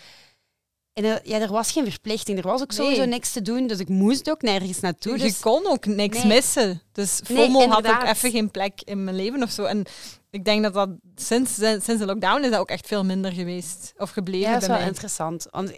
en 0.94 1.04
er, 1.04 1.22
ja, 1.24 1.40
er 1.40 1.52
was 1.52 1.72
geen 1.72 1.90
verplichting, 1.92 2.38
er 2.38 2.44
was 2.48 2.62
ook 2.62 2.68
Nee. 2.70 2.78
sowieso 2.78 3.06
niks 3.06 3.32
te 3.32 3.42
doen, 3.42 3.68
dus 3.68 3.80
ik 3.80 3.90
moest 3.90 4.30
ook 4.30 4.42
nergens 4.42 4.80
naartoe. 4.80 5.12
je 5.18 5.24
Dus, 5.24 5.40
kon 5.40 5.68
ook 5.68 5.86
niks 5.86 6.18
Nee. 6.18 6.26
missen. 6.28 6.82
Dus 6.92 7.22
Nee, 7.28 7.38
FOMO 7.38 7.60
had 7.60 7.70
ook 7.70 7.76
inderdaad. 7.78 8.16
even 8.16 8.32
geen 8.32 8.52
plek 8.52 8.82
in 8.84 9.04
mijn 9.04 9.16
leven 9.16 9.44
of 9.44 9.50
zo. 9.52 9.64
En 9.64 9.86
ik 10.30 10.46
denk 10.46 10.64
dat 10.64 10.74
dat 10.74 10.90
sinds, 11.16 11.56
sinds 11.56 11.98
de 11.98 12.06
lockdown 12.06 12.44
is 12.44 12.50
dat 12.50 12.60
ook 12.60 12.70
echt 12.70 12.88
veel 12.88 13.06
minder 13.06 13.32
geweest. 13.32 13.94
Of 13.98 14.10
gebleven 14.10 14.48
ja, 14.48 14.54
dat 14.54 14.62
is 14.62 14.68
bij 14.68 14.76
wel 14.76 14.86
mij. 14.86 14.94
interessant. 14.94 15.48
Want 15.52 15.74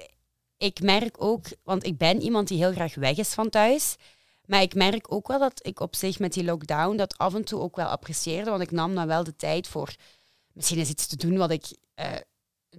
ik 0.58 0.82
merk 0.82 1.24
ook, 1.24 1.46
want 1.64 1.86
ik 1.86 1.98
ben 1.98 2.22
iemand 2.22 2.48
die 2.48 2.58
heel 2.58 2.72
graag 2.72 2.96
weg 2.96 3.18
is 3.18 3.34
van 3.34 3.50
thuis. 3.50 3.96
Maar 4.46 4.62
ik 4.62 4.74
merk 4.74 5.14
ook 5.14 5.28
wel 5.28 5.40
dat 5.40 5.66
ik 5.68 5.80
op 5.80 5.96
zich 5.96 6.20
met 6.20 6.34
die 6.34 6.44
lockdown 6.44 6.96
dat 6.96 7.18
af 7.18 7.34
en 7.34 7.44
toe 7.44 7.60
ook 7.60 7.76
wel 7.76 7.86
apprecieerde. 7.86 8.50
Want 8.50 8.62
ik 8.62 8.72
nam 8.72 8.96
dan 8.96 9.08
wel 9.08 9.24
de 9.24 9.36
tijd 9.36 9.68
voor 9.68 9.96
misschien 10.54 10.80
eens 10.80 10.90
iets 10.90 11.08
te 11.08 11.16
doen 11.16 11.38
wat 11.38 11.52
ik 11.52 11.66
eh, 11.94 12.12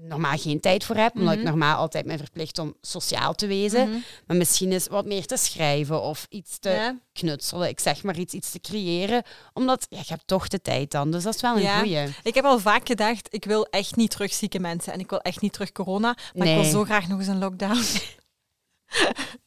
normaal 0.00 0.38
geen 0.38 0.60
tijd 0.60 0.84
voor 0.84 0.96
heb. 0.96 1.14
Omdat 1.14 1.32
ik 1.32 1.38
Mhm. 1.40 1.48
normaal 1.48 1.76
altijd 1.76 2.06
ben 2.06 2.18
verplicht 2.18 2.58
om 2.58 2.74
sociaal 2.80 3.34
te 3.34 3.46
wezen. 3.46 3.88
Mhm. 3.88 3.98
Maar 4.26 4.36
misschien 4.36 4.72
eens 4.72 4.86
wat 4.86 5.06
meer 5.06 5.26
te 5.26 5.36
schrijven 5.36 6.02
of 6.02 6.26
iets 6.30 6.58
te 6.58 6.70
Ja. 6.70 6.98
knutselen. 7.12 7.68
Ik 7.68 7.80
zeg 7.80 8.02
maar 8.02 8.18
iets, 8.18 8.34
iets 8.34 8.50
te 8.50 8.60
creëren. 8.60 9.22
Omdat 9.52 9.86
ja, 9.88 9.98
je 9.98 10.04
hebt 10.12 10.26
toch 10.26 10.48
de 10.48 10.60
tijd 10.62 10.90
dan. 10.90 11.10
Dus 11.10 11.22
dat 11.22 11.34
is 11.34 11.40
wel 11.40 11.56
een 11.56 11.62
Ja. 11.62 11.78
goeie. 11.78 12.04
Ik 12.22 12.34
heb 12.34 12.44
al 12.44 12.58
vaak 12.58 12.86
gedacht, 12.86 13.28
ik 13.30 13.44
wil 13.44 13.64
echt 13.66 13.96
niet 13.96 14.10
terug 14.10 14.32
zieke 14.32 14.58
mensen 14.58 14.92
en 14.92 15.00
ik 15.00 15.10
wil 15.10 15.20
echt 15.20 15.40
niet 15.40 15.52
terug 15.52 15.72
corona, 15.72 16.16
maar 16.34 16.46
ik 16.46 16.54
wil 16.54 16.64
zo 16.64 16.84
graag 16.84 17.08
nog 17.08 17.18
eens 17.18 17.28
een 17.28 17.38
lockdown. 17.38 17.80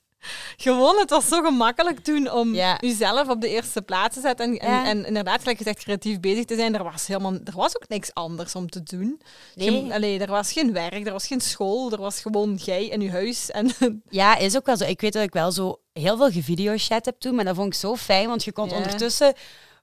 Gewoon, 0.57 0.97
het 0.97 1.09
was 1.09 1.27
zo 1.27 1.41
gemakkelijk 1.41 1.99
toen 1.99 2.31
om 2.31 2.53
Ja. 2.53 2.77
jezelf 2.79 3.29
op 3.29 3.41
de 3.41 3.49
eerste 3.49 3.81
plaats 3.81 4.15
te 4.15 4.21
zetten 4.21 4.45
en, 4.45 4.57
en, 4.59 4.69
Ja. 4.71 4.85
en 4.85 5.05
inderdaad, 5.05 5.39
gelijk 5.39 5.57
gezegd, 5.57 5.83
creatief 5.83 6.19
bezig 6.19 6.45
te 6.45 6.55
zijn. 6.55 6.75
Er 6.75 6.83
was, 6.83 7.07
helemaal, 7.07 7.33
er 7.33 7.53
was 7.55 7.75
ook 7.75 7.87
niks 7.87 8.13
anders 8.13 8.55
om 8.55 8.69
te 8.69 8.83
doen. 8.83 9.21
Nee. 9.55 9.93
Allee, 9.93 10.19
er 10.19 10.31
was 10.31 10.51
geen 10.51 10.73
werk, 10.73 11.05
er 11.05 11.11
was 11.13 11.27
geen 11.27 11.41
school, 11.41 11.91
er 11.91 11.99
was 12.01 12.21
gewoon 12.21 12.55
jij 12.63 12.91
en 12.91 13.01
je 13.01 13.11
huis. 13.11 13.51
En 13.51 13.71
Ja, 14.09 14.37
is 14.37 14.55
ook 14.55 14.65
wel 14.65 14.77
zo. 14.77 14.83
Ik 14.85 15.01
weet 15.01 15.13
dat 15.13 15.23
ik 15.23 15.33
wel 15.33 15.51
zo 15.51 15.79
heel 15.93 16.17
veel 16.17 16.31
gevideochat 16.31 17.05
heb 17.05 17.19
toen, 17.19 17.35
maar 17.35 17.45
dat 17.45 17.55
vond 17.55 17.67
ik 17.67 17.79
zo 17.79 17.95
fijn, 17.95 18.27
want 18.27 18.43
je 18.43 18.51
kon 18.51 18.69
Ja. 18.69 18.75
ondertussen 18.75 19.33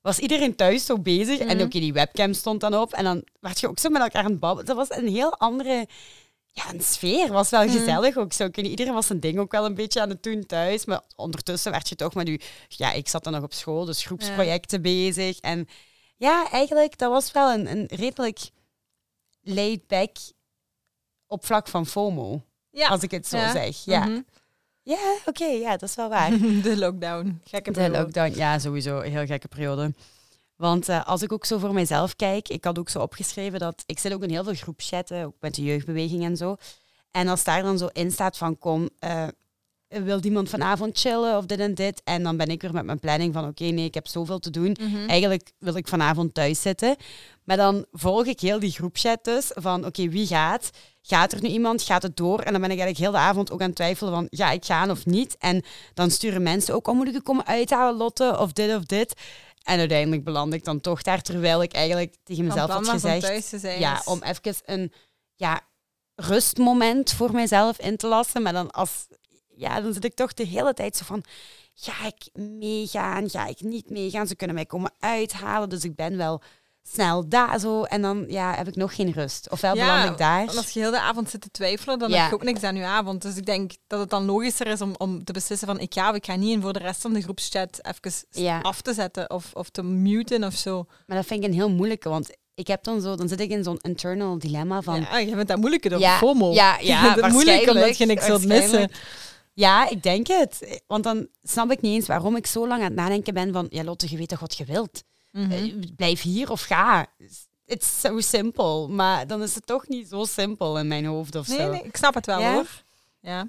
was 0.02 0.18
iedereen 0.18 0.56
thuis 0.56 0.86
zo 0.86 0.98
bezig 0.98 1.38
en 1.38 1.56
Mhm. 1.56 1.60
ook 1.64 1.70
die 1.70 1.92
webcam 1.92 2.32
stond 2.32 2.60
dan 2.60 2.74
op 2.76 2.92
en 2.92 3.04
dan 3.04 3.24
werd 3.40 3.60
je 3.60 3.68
ook 3.68 3.78
zo 3.78 3.88
met 3.88 4.02
elkaar 4.02 4.24
aan 4.24 4.30
het 4.30 4.40
babbelen. 4.40 4.64
Dat 4.66 4.76
was 4.76 4.98
een 4.98 5.08
heel 5.08 5.36
andere 5.38 5.86
ja, 6.52 6.72
een 6.72 6.80
sfeer. 6.80 7.32
was 7.32 7.50
wel 7.50 7.64
Mhm. 7.64 7.72
gezellig 7.72 8.16
ook 8.16 8.32
zo. 8.32 8.48
Iedereen 8.52 8.92
was 8.92 9.06
zijn 9.06 9.20
ding 9.20 9.38
ook 9.38 9.52
wel 9.52 9.64
een 9.64 9.74
beetje 9.74 10.00
aan 10.00 10.08
het 10.08 10.22
doen 10.22 10.46
thuis, 10.46 10.84
maar 10.84 11.00
ondertussen 11.16 11.72
werd 11.72 11.88
je 11.88 11.94
toch 11.94 12.14
met 12.14 12.28
je... 12.28 12.40
Ja, 12.68 12.92
ik 12.92 13.08
zat 13.08 13.24
dan 13.24 13.32
nog 13.32 13.42
op 13.42 13.52
school, 13.52 13.84
dus 13.84 14.04
groepsprojecten 14.04 14.82
bezig. 14.82 15.38
En 15.38 15.68
ja, 16.16 16.50
eigenlijk, 16.50 16.98
dat 16.98 17.10
was 17.10 17.32
wel 17.32 17.52
een, 17.52 17.70
een 17.70 17.86
redelijk 17.90 18.38
laid-back 19.40 20.16
op 21.26 21.44
vlak 21.46 21.68
van 21.68 21.86
FOMO, 21.86 22.42
ja, 22.70 22.88
als 22.88 23.02
ik 23.02 23.10
het 23.10 23.26
zo 23.26 23.36
Ja. 23.36 23.52
zeg. 23.52 23.84
Ja. 23.84 24.04
Mhm. 24.04 24.20
Ja, 24.84 25.16
oké, 25.26 25.44
ja, 25.44 25.70
dat 25.76 25.88
is 25.88 25.94
wel 25.94 26.08
waar. 26.08 26.30
de 26.62 26.76
lockdown. 26.78 27.40
Gekke 27.44 27.70
De 27.70 27.78
periode. 27.78 27.98
lockdown, 28.02 28.34
ja, 28.38 28.58
sowieso. 28.58 29.00
Een 29.00 29.10
heel 29.10 29.26
gekke 29.26 29.48
periode. 29.48 29.94
Want 30.56 30.88
eh, 30.88 31.06
als 31.06 31.22
ik 31.22 31.32
ook 31.32 31.44
zo 31.44 31.58
voor 31.58 31.74
mezelf 31.74 32.16
kijk, 32.16 32.48
ik 32.48 32.64
had 32.64 32.78
ook 32.78 32.88
zo 32.88 32.98
opgeschreven 32.98 33.58
dat 33.58 33.82
ik 33.86 33.98
zit 33.98 34.12
ook 34.12 34.22
in 34.22 34.30
heel 34.30 34.44
veel 34.44 34.54
groepchatten, 34.54 35.24
ook 35.24 35.36
met 35.40 35.54
de 35.54 35.62
jeugdbeweging 35.62 36.24
en 36.24 36.36
zo. 36.36 36.56
En 37.10 37.28
als 37.28 37.44
daar 37.44 37.62
dan 37.62 37.78
zo 37.78 37.88
in 37.92 38.10
staat 38.10 38.36
van 38.36 38.58
kom, 38.58 38.88
eh, 38.98 39.26
wil 40.00 40.24
iemand 40.24 40.48
vanavond 40.48 40.98
chillen 40.98 41.36
of 41.36 41.46
dit 41.46 41.58
en 41.58 41.74
dit, 41.74 42.00
en 42.04 42.22
dan 42.22 42.36
ben 42.36 42.46
ik 42.46 42.62
weer 42.62 42.72
met 42.72 42.84
mijn 42.84 42.98
planning 42.98 43.32
van 43.32 43.48
oké, 43.48 43.64
nee, 43.64 43.84
ik 43.84 43.94
heb 43.94 44.06
zoveel 44.06 44.38
te 44.38 44.50
doen. 44.50 44.76
Mhm. 44.80 45.08
Eigenlijk 45.08 45.52
wil 45.58 45.76
ik 45.76 45.88
vanavond 45.88 46.34
thuis 46.34 46.60
zitten. 46.60 46.96
Maar 47.44 47.56
dan 47.56 47.84
volg 47.92 48.26
ik 48.26 48.40
heel 48.40 48.58
die 48.58 48.70
groepchat 48.70 49.24
dus 49.24 49.50
van 49.54 49.86
oké, 49.86 50.08
wie 50.08 50.26
gaat? 50.26 50.70
Gaat 51.02 51.32
er 51.32 51.42
nu 51.42 51.48
iemand? 51.48 51.82
Gaat 51.82 52.02
het 52.02 52.16
door? 52.16 52.40
En 52.40 52.52
dan 52.52 52.60
ben 52.60 52.70
ik 52.70 52.78
eigenlijk 52.78 52.98
heel 52.98 53.10
de 53.10 53.28
avond 53.28 53.52
ook 53.52 53.60
aan 53.60 53.66
het 53.66 53.76
twijfelen 53.76 54.12
van 54.12 54.26
ga 54.30 54.50
ik 54.50 54.64
gaan 54.64 54.90
of 54.90 55.06
niet? 55.06 55.36
En 55.38 55.62
dan 55.94 56.10
sturen 56.10 56.42
mensen 56.42 56.74
ook, 56.74 56.88
oh 56.88 56.94
moet 56.94 57.14
ik 57.14 57.24
komen 57.24 57.46
uithalen 57.46 57.96
Lotte? 57.96 58.36
Of 58.38 58.52
dit 58.52 58.76
of 58.76 58.84
dit. 58.84 59.14
En 59.64 59.78
uiteindelijk 59.78 60.24
beland 60.24 60.54
ik 60.54 60.64
dan 60.64 60.80
toch 60.80 61.02
daar, 61.02 61.22
terwijl 61.22 61.62
ik 61.62 61.72
eigenlijk 61.72 62.16
tegen 62.24 62.44
mezelf 62.44 62.70
had 62.70 62.88
gezegd... 62.88 63.44
zijn. 63.44 63.80
Ja, 63.80 63.98
is- 63.98 64.04
om 64.04 64.22
even 64.22 64.54
een 64.64 64.92
ja, 65.34 65.60
rustmoment 66.14 67.12
voor 67.12 67.32
mezelf 67.32 67.78
in 67.78 67.96
te 67.96 68.06
lassen. 68.06 68.42
Maar 68.42 68.52
dan, 68.52 68.70
als, 68.70 69.06
ja, 69.56 69.80
dan 69.80 69.92
zit 69.92 70.04
ik 70.04 70.14
toch 70.14 70.34
de 70.34 70.46
hele 70.46 70.74
tijd 70.74 70.96
zo 70.96 71.04
van... 71.04 71.24
Ga 71.74 72.06
ik 72.06 72.42
meegaan? 72.42 73.30
Ga 73.30 73.46
ik 73.46 73.60
niet 73.60 73.90
meegaan? 73.90 74.26
Ze 74.26 74.36
kunnen 74.36 74.56
mij 74.56 74.66
komen 74.66 74.92
uithalen. 74.98 75.68
Dus 75.68 75.84
ik 75.84 75.94
ben 75.94 76.16
wel 76.16 76.42
snel 76.82 77.28
daar 77.28 77.58
zo. 77.60 77.82
En 77.82 78.02
dan 78.02 78.24
ja, 78.28 78.54
heb 78.54 78.68
ik 78.68 78.76
nog 78.76 78.94
geen 78.94 79.12
rust. 79.12 79.50
Ofwel 79.50 79.72
beland 79.74 80.10
ik 80.10 80.18
daar. 80.18 80.40
en 80.40 80.56
als 80.56 80.70
je 80.70 80.80
heel 80.80 80.90
de 80.90 81.00
avond 81.00 81.30
zit 81.30 81.40
te 81.40 81.50
twijfelen, 81.50 81.98
dan 81.98 82.10
Ja. 82.10 82.20
heb 82.20 82.28
je 82.28 82.34
ook 82.34 82.42
niks 82.42 82.62
aan 82.62 82.76
je 82.76 82.84
avond. 82.84 83.22
Dus 83.22 83.36
ik 83.36 83.46
denk 83.46 83.72
dat 83.86 84.00
het 84.00 84.10
dan 84.10 84.24
logischer 84.24 84.66
is 84.66 84.80
om, 84.80 84.94
om 84.98 85.24
te 85.24 85.32
beslissen 85.32 85.66
van 85.68 85.80
ik 85.80 85.94
ga 85.94 86.10
of 86.10 86.16
ik 86.16 86.24
ga 86.24 86.34
niet 86.36 86.54
en 86.54 86.62
voor 86.62 86.72
de 86.72 86.78
rest 86.78 87.00
van 87.00 87.12
de 87.12 87.22
groepschat 87.22 87.78
even 87.82 88.42
Ja. 88.42 88.60
af 88.60 88.80
te 88.80 88.94
zetten 88.94 89.30
of, 89.30 89.50
of 89.54 89.68
te 89.70 89.82
muten 89.82 90.44
of 90.44 90.54
zo. 90.54 90.84
Maar 91.06 91.16
dat 91.16 91.26
vind 91.26 91.42
ik 91.42 91.48
een 91.48 91.54
heel 91.54 91.70
moeilijke, 91.70 92.08
want 92.08 92.30
ik 92.54 92.66
heb 92.66 92.84
dan 92.84 93.00
zo, 93.00 93.16
dan 93.16 93.28
zit 93.28 93.40
ik 93.40 93.50
in 93.50 93.64
zo'n 93.64 93.78
internal 93.82 94.38
dilemma 94.38 94.82
van. 94.82 95.00
ja, 95.00 95.18
je 95.18 95.34
bent 95.34 95.48
dat 95.48 95.58
moeilijker 95.58 95.90
door 95.90 96.00
Ja, 96.00 96.16
FOMO. 96.18 96.52
ja, 96.52 96.78
Je 96.80 96.86
ja, 96.86 97.14
het 97.14 97.32
moeilijk 97.32 97.70
omdat 97.70 97.96
je 97.98 98.06
niks 98.06 98.26
wilt 98.26 98.46
missen. 98.46 98.90
Ja, 99.54 99.88
ik 99.88 100.02
denk 100.02 100.26
het. 100.26 100.80
Want 100.86 101.04
dan 101.04 101.28
snap 101.42 101.70
ik 101.70 101.80
niet 101.80 101.94
eens 101.94 102.06
waarom 102.06 102.36
ik 102.36 102.46
zo 102.46 102.66
lang 102.68 102.80
aan 102.80 102.86
het 102.86 102.94
nadenken 102.94 103.34
ben 103.34 103.52
van, 103.52 103.66
ja 103.70 103.84
Lotte, 103.84 104.06
je 104.10 104.16
weet 104.16 104.28
toch 104.28 104.40
wat 104.40 104.56
je 104.56 104.64
wilt? 104.64 105.02
Mhm. 105.32 105.50
Eh, 105.52 105.74
Blijf 105.96 106.20
hier 106.22 106.50
of 106.50 106.62
ga. 106.62 107.06
It's 107.66 108.00
so 108.00 108.20
simple. 108.20 108.88
Maar 108.88 109.26
dan 109.26 109.42
is 109.42 109.54
het 109.54 109.66
toch 109.66 109.88
niet 109.88 110.08
zo 110.08 110.24
simpel 110.24 110.78
in 110.78 110.88
mijn 110.88 111.04
hoofd 111.04 111.34
of 111.34 111.48
Nee, 111.48 111.58
zo. 111.58 111.70
nee, 111.70 111.82
ik 111.82 111.96
snap 111.96 112.14
het 112.14 112.26
wel 112.26 112.40
Ja? 112.40 112.52
hoor. 112.52 112.66
Ja. 113.20 113.46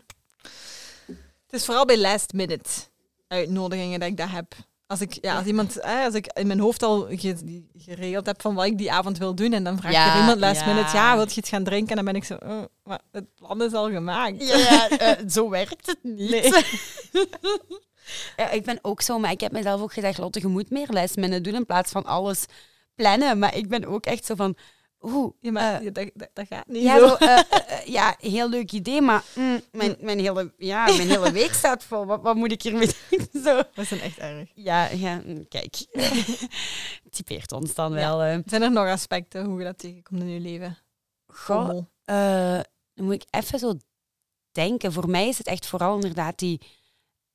Het 1.07 1.61
is 1.61 1.65
vooral 1.65 1.85
bij 1.85 1.97
last 1.99 2.33
minute 2.33 2.69
uitnodigingen 3.27 3.99
dat 3.99 4.09
ik 4.09 4.17
dat 4.17 4.29
heb. 4.29 4.53
Als 4.87 5.01
ik, 5.01 5.17
ja, 5.21 5.37
als 5.37 5.45
iemand, 5.45 5.77
eh, 5.79 6.03
als 6.05 6.13
ik 6.13 6.27
in 6.27 6.47
mijn 6.47 6.59
hoofd 6.59 6.83
al 6.83 7.07
ge- 7.09 7.63
geregeld 7.77 8.25
heb 8.25 8.41
van 8.41 8.55
wat 8.55 8.65
ik 8.65 8.77
die 8.77 8.91
avond 8.91 9.17
wil 9.17 9.35
doen 9.35 9.53
en 9.53 9.63
dan 9.63 9.77
vraagt 9.77 9.95
Ja, 9.95 10.13
er 10.13 10.19
iemand 10.19 10.39
last 10.39 10.59
ja. 10.61 10.67
minute, 10.73 10.95
ja, 10.95 11.15
wil 11.15 11.25
je 11.29 11.35
iets 11.35 11.49
gaan 11.49 11.63
drinken? 11.63 11.89
En 11.89 11.95
dan 11.95 12.05
ben 12.05 12.15
ik 12.15 12.23
zo, 12.23 12.37
maar 12.83 13.01
het 13.11 13.35
plan 13.35 13.61
is 13.63 13.73
al 13.73 13.89
gemaakt. 13.89 14.47
Ja, 14.47 14.57
ja, 14.57 14.89
eh, 14.89 15.23
zo 15.29 15.49
werkt 15.49 15.85
het 15.85 15.99
niet. 16.03 16.29
Nee. 16.29 16.51
Ja, 18.35 18.49
ik 18.49 18.63
ben 18.63 18.79
ook 18.81 19.01
zo, 19.01 19.19
maar 19.19 19.31
ik 19.31 19.41
heb 19.41 19.51
mezelf 19.51 19.81
ook 19.81 19.93
gezegd, 19.93 20.17
Lotte, 20.17 20.39
je 20.39 20.47
moet 20.47 20.69
meer 20.69 20.87
lesminnen 20.89 21.43
doen 21.43 21.55
in 21.55 21.65
plaats 21.65 21.91
van 21.91 22.05
alles 22.05 22.45
plannen. 22.95 23.39
Maar 23.39 23.55
ik 23.55 23.67
ben 23.67 23.85
ook 23.85 24.05
echt 24.05 24.25
zo 24.25 24.35
van, 24.35 24.55
oeh, 25.01 25.33
Ja, 25.39 25.51
maar 25.51 25.81
eh, 25.81 25.93
dat, 25.93 26.11
dat, 26.13 26.29
dat 26.33 26.47
gaat 26.47 26.67
niet 26.67 26.83
ja, 26.83 26.97
zo. 26.97 27.15
eh, 27.15 27.39
eh, 27.39 27.85
ja, 27.85 28.15
heel 28.19 28.49
leuk 28.49 28.71
idee, 28.71 29.01
maar 29.01 29.23
mm, 29.35 29.61
mijn, 29.71 29.95
mijn, 29.99 30.19
hele, 30.19 30.53
ja, 30.57 30.85
mijn 30.85 31.09
hele 31.09 31.31
week 31.41 31.53
staat 31.53 31.83
vol. 31.83 32.05
Wat, 32.05 32.21
wat 32.21 32.35
moet 32.35 32.51
ik 32.51 32.61
hiermee 32.61 32.89
doen? 33.09 33.27
Zo. 33.43 33.55
Dat 33.55 33.91
is 33.91 33.99
echt 33.99 34.17
erg. 34.17 34.51
Ja, 34.55 34.89
ja, 34.89 35.21
mm, 35.25 35.47
kijk. 35.47 35.75
Typeert 37.09 37.51
ons 37.51 37.73
dan 37.73 37.91
wel. 37.91 38.41
Zijn 38.45 38.61
er 38.61 38.71
nog 38.71 38.87
aspecten 38.87 39.45
hoe 39.45 39.59
je 39.59 39.65
dat 39.65 39.77
tegenkomt 39.77 40.21
in 40.21 40.29
je 40.29 40.39
leven? 40.39 40.77
Goh, 41.27 41.85
dan 42.93 43.05
moet 43.05 43.13
ik 43.13 43.25
even 43.29 43.59
zo 43.59 43.73
denken. 44.51 44.93
Voor 44.93 45.09
mij 45.09 45.27
is 45.27 45.37
het 45.37 45.47
echt 45.47 45.65
vooral 45.65 45.95
inderdaad 45.95 46.39
die 46.39 46.61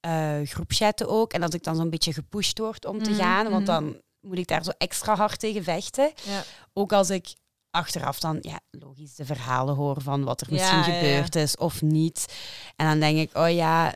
eh 0.00 0.37
groepchatten 0.45 1.09
ook. 1.09 1.33
En 1.33 1.40
dat 1.40 1.55
ik 1.55 1.62
dan 1.62 1.76
zo'n 1.76 1.90
beetje 1.90 2.12
gepusht 2.12 2.59
word 2.59 2.85
om 2.87 3.02
te 3.02 3.11
Mhm, 3.11 3.19
gaan. 3.21 3.50
Want 3.50 3.67
mhm. 3.67 3.73
dan 3.73 4.00
moet 4.21 4.38
ik 4.38 4.47
daar 4.47 4.64
zo 4.64 4.71
extra 4.78 5.14
hard 5.17 5.38
tegen 5.40 5.62
vechten. 5.64 6.12
Ja. 6.25 6.43
Ook 6.73 6.93
als 6.93 7.11
ik 7.11 7.35
achteraf 7.71 8.21
dan, 8.21 8.38
ja, 8.40 8.61
logisch 8.71 9.14
de 9.14 9.25
verhalen 9.25 9.75
hoor 9.75 10.00
van 10.00 10.25
wat 10.25 10.40
er 10.40 10.47
misschien 10.50 10.78
ja, 10.78 10.87
ja. 10.87 10.93
gebeurd 10.95 11.35
is 11.37 11.57
of 11.57 11.83
niet. 11.83 12.35
En 12.76 12.87
dan 12.87 13.00
denk 13.00 13.19
ik, 13.19 13.37
oh 13.37 13.50
ja, 13.50 13.95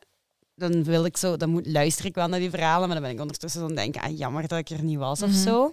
dan 0.54 0.85
wil 0.85 1.04
ik 1.04 1.16
zo, 1.16 1.37
dan 1.37 1.50
moet, 1.50 1.66
luister 1.66 2.04
ik 2.04 2.14
wel 2.14 2.28
naar 2.28 2.38
die 2.40 2.50
verhalen. 2.50 2.87
Maar 2.88 2.97
dan 2.97 3.04
ben 3.06 3.14
ik 3.14 3.21
ondertussen 3.21 3.61
dan 3.61 3.75
denken, 3.75 4.00
ah, 4.02 4.18
jammer 4.18 4.49
dat 4.49 4.59
ik 4.59 4.71
er 4.71 4.82
niet 4.82 4.99
was 4.99 5.23
of 5.23 5.28
Mhm. 5.30 5.38
zo. 5.38 5.73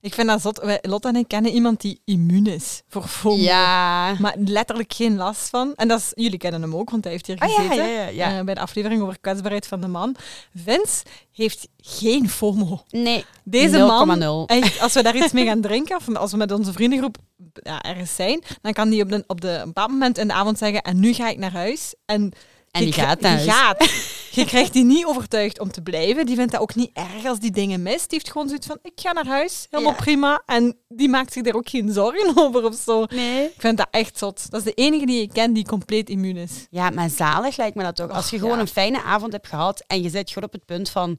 Ik 0.00 0.14
vind 0.14 0.28
dat 0.28 0.40
zot. 0.42 0.58
Wij, 0.60 0.78
Lotte 0.82 1.08
en 1.08 1.16
ik 1.16 1.28
kennen 1.28 1.52
iemand 1.52 1.80
die 1.80 2.00
immuun 2.04 2.46
is 2.46 2.82
voor 2.88 3.02
FOMO. 3.02 3.36
Ja. 3.42 4.14
Maar 4.18 4.34
letterlijk 4.44 4.92
geen 4.92 5.16
last 5.16 5.48
van. 5.48 5.72
En 5.76 5.88
dat 5.88 5.98
is, 5.98 6.12
jullie 6.14 6.38
kennen 6.38 6.62
hem 6.62 6.74
ook, 6.76 6.90
want 6.90 7.04
hij 7.04 7.12
heeft 7.12 7.26
hier 7.26 7.38
Ah, 7.38 7.48
ja, 7.48 7.54
gezeten. 7.56 7.88
ja, 7.92 8.06
ja, 8.08 8.38
eh, 8.38 8.44
bij 8.44 8.54
de 8.54 8.60
aflevering 8.60 9.02
over 9.02 9.18
kwetsbaarheid 9.20 9.66
van 9.66 9.80
de 9.80 9.88
man. 9.88 10.16
Vince 10.54 11.04
heeft 11.32 11.68
geen 11.76 12.28
FOMO. 12.28 12.82
Nee, 12.90 13.24
Deze 13.44 13.78
man, 13.78 14.20
0,0. 14.20 14.46
echt, 14.46 14.80
als 14.80 14.92
we 14.94 15.02
daar 15.02 15.16
iets 15.16 15.32
mee 15.32 15.44
gaan 15.46 15.60
drinken, 15.60 15.96
of 15.96 16.16
als 16.16 16.30
we 16.30 16.36
met 16.36 16.52
onze 16.52 16.72
vriendengroep 16.72 17.16
ja, 17.62 17.82
ergens 17.82 18.14
zijn, 18.14 18.42
dan 18.62 18.72
kan 18.72 18.88
die 18.88 19.02
op, 19.02 19.08
de, 19.10 19.24
op 19.26 19.40
de, 19.40 19.48
een 19.50 19.64
bepaald 19.66 19.90
moment 19.90 20.18
in 20.18 20.26
de 20.28 20.34
avond 20.34 20.58
zeggen, 20.58 20.82
en 20.82 21.00
nu 21.00 21.12
ga 21.12 21.28
ik 21.28 21.38
naar 21.38 21.52
huis. 21.52 21.94
En, 22.04 22.32
En 22.78 22.84
die 22.84 22.92
gaat 22.92 23.20
die 23.22 23.38
gaat. 23.38 23.88
Je 24.30 24.44
krijgt 24.44 24.72
die 24.72 24.84
niet 24.84 25.04
overtuigd 25.06 25.60
om 25.60 25.70
te 25.70 25.82
blijven. 25.82 26.26
Die 26.26 26.36
vindt 26.36 26.52
dat 26.52 26.60
ook 26.60 26.74
niet 26.74 26.90
erg 26.92 27.24
als 27.26 27.38
die 27.38 27.50
dingen 27.50 27.82
mist. 27.82 28.00
Die 28.10 28.18
heeft 28.18 28.30
gewoon 28.30 28.46
zoiets 28.48 28.66
van, 28.66 28.78
ik 28.82 28.92
ga 28.94 29.12
naar 29.12 29.26
huis, 29.26 29.66
helemaal 29.70 29.92
Ja. 29.92 29.98
prima. 29.98 30.42
En 30.46 30.78
die 30.88 31.08
maakt 31.08 31.32
zich 31.32 31.42
daar 31.42 31.54
ook 31.54 31.68
geen 31.68 31.92
zorgen 31.92 32.36
over 32.44 32.64
of 32.64 32.74
zo. 32.74 33.04
Nee. 33.08 33.44
Ik 33.44 33.54
vind 33.60 33.76
dat 33.76 33.88
echt 33.90 34.18
zot. 34.18 34.50
Dat 34.50 34.60
is 34.60 34.66
de 34.66 34.82
enige 34.82 35.06
die 35.06 35.22
ik 35.22 35.32
ken 35.32 35.52
die 35.52 35.66
compleet 35.66 36.08
immuun 36.08 36.36
is. 36.36 36.66
Ja, 36.70 36.90
maar 36.90 37.10
zalig 37.10 37.56
lijkt 37.56 37.76
me 37.76 37.82
dat 37.82 37.96
toch. 37.96 38.10
Als 38.10 38.24
Och, 38.24 38.30
je 38.30 38.38
gewoon 38.38 38.54
ja. 38.54 38.60
een 38.60 38.68
fijne 38.68 39.02
avond 39.02 39.32
hebt 39.32 39.46
gehad 39.48 39.84
en 39.86 40.02
je 40.02 40.08
zit 40.10 40.28
gewoon 40.28 40.44
op 40.48 40.52
het 40.54 40.64
punt 40.64 40.90
van... 40.90 41.18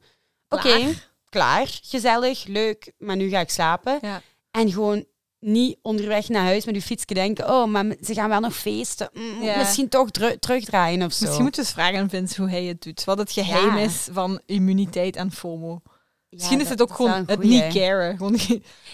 Oké, 0.50 0.62
Klaar. 0.70 1.10
klaar, 1.30 1.80
gezellig, 1.84 2.46
leuk, 2.46 2.92
maar 2.98 3.16
nu 3.16 3.30
ga 3.30 3.40
ik 3.40 3.50
slapen. 3.50 3.98
Ja. 4.02 4.22
En 4.52 4.72
gewoon 4.72 5.06
niet 5.40 5.78
onderweg 5.82 6.30
naar 6.30 6.44
huis 6.44 6.66
met 6.66 6.76
je 6.76 6.82
fietsje 6.82 7.14
denken... 7.14 7.50
Oh, 7.50 7.68
maar 7.68 7.86
ze 8.04 8.14
gaan 8.14 8.30
wel 8.30 8.40
nog 8.40 8.56
feesten. 8.56 9.10
Mm, 9.14 9.44
Ja. 9.44 9.58
Misschien 9.58 9.90
toch 9.90 10.10
terugdraaien 10.40 11.04
of 11.04 11.14
zo. 11.14 11.26
Misschien 11.26 11.44
moet 11.44 11.56
je 11.56 11.62
eens 11.62 11.72
vragen 11.72 12.00
aan 12.00 12.10
Vince 12.10 12.42
hoe 12.42 12.50
hij 12.50 12.64
het 12.64 12.82
doet. 12.82 13.04
Wat 13.04 13.18
het 13.18 13.32
geheim 13.32 13.78
Ja. 13.78 13.84
is 13.84 14.08
van 14.12 14.42
immuniteit 14.46 15.16
en 15.16 15.32
FOMO. 15.32 15.82
Misschien 16.30 16.62
is 16.62 16.70
het 16.70 16.82
ook 16.82 16.94
gewoon 16.94 17.24
het 17.26 17.44
niet 17.44 17.68
caren. 17.68 18.18
Gewoon, 18.18 18.38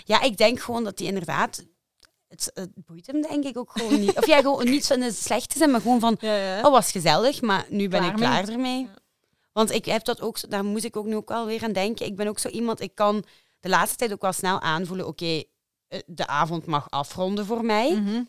Ja, 0.03 0.21
ik 0.21 0.37
denk 0.37 0.59
gewoon 0.59 0.83
dat 0.83 0.99
hij 0.99 1.07
inderdaad... 1.07 1.65
Het, 2.27 2.51
het 2.53 2.69
boeit 2.85 3.07
hem 3.07 3.21
denk 3.21 3.43
ik 3.45 3.57
ook 3.57 3.71
gewoon 3.71 3.99
niet. 3.99 4.17
Of 4.17 4.27
ja, 4.27 4.41
gewoon 4.41 4.65
niet 4.69 4.87
van 4.87 5.01
het 5.01 5.15
slecht 5.15 5.49
te 5.49 5.57
zijn, 5.57 5.71
maar 5.71 5.81
gewoon 5.81 5.99
van... 5.99 6.17
ja, 6.19 6.35
ja. 6.35 6.61
Oh, 6.61 6.71
was 6.71 6.91
gezellig, 6.91 7.41
maar 7.41 7.65
nu 7.69 7.87
ben 7.89 7.99
Klaar 7.99 8.11
ik 8.13 8.19
mee. 8.19 8.27
klaar 8.29 8.49
ermee. 8.49 8.81
Ja. 8.81 8.93
Want 9.53 9.71
ik 9.71 9.85
heb 9.85 10.05
dat 10.05 10.21
ook, 10.21 10.49
daar 10.49 10.65
moest 10.65 10.83
ik 10.83 10.95
ook 10.95 11.05
nu 11.05 11.15
ook 11.15 11.29
wel 11.29 11.45
weer 11.45 11.63
aan 11.63 11.71
denken. 11.73 12.05
Ik 12.05 12.15
ben 12.15 12.27
ook 12.27 12.39
zo 12.39 12.47
iemand, 12.49 12.81
ik 12.81 12.95
kan 12.95 13.23
de 13.59 13.69
laatste 13.69 13.95
tijd 13.97 14.13
ook 14.13 14.21
wel 14.21 14.33
snel 14.33 14.61
aanvoelen, 14.61 15.07
oké, 15.07 15.43
de 16.05 16.27
avond 16.27 16.65
mag 16.65 16.89
afronden 16.89 17.45
voor 17.45 17.65
mij. 17.65 17.91
Mhm. 17.95 18.23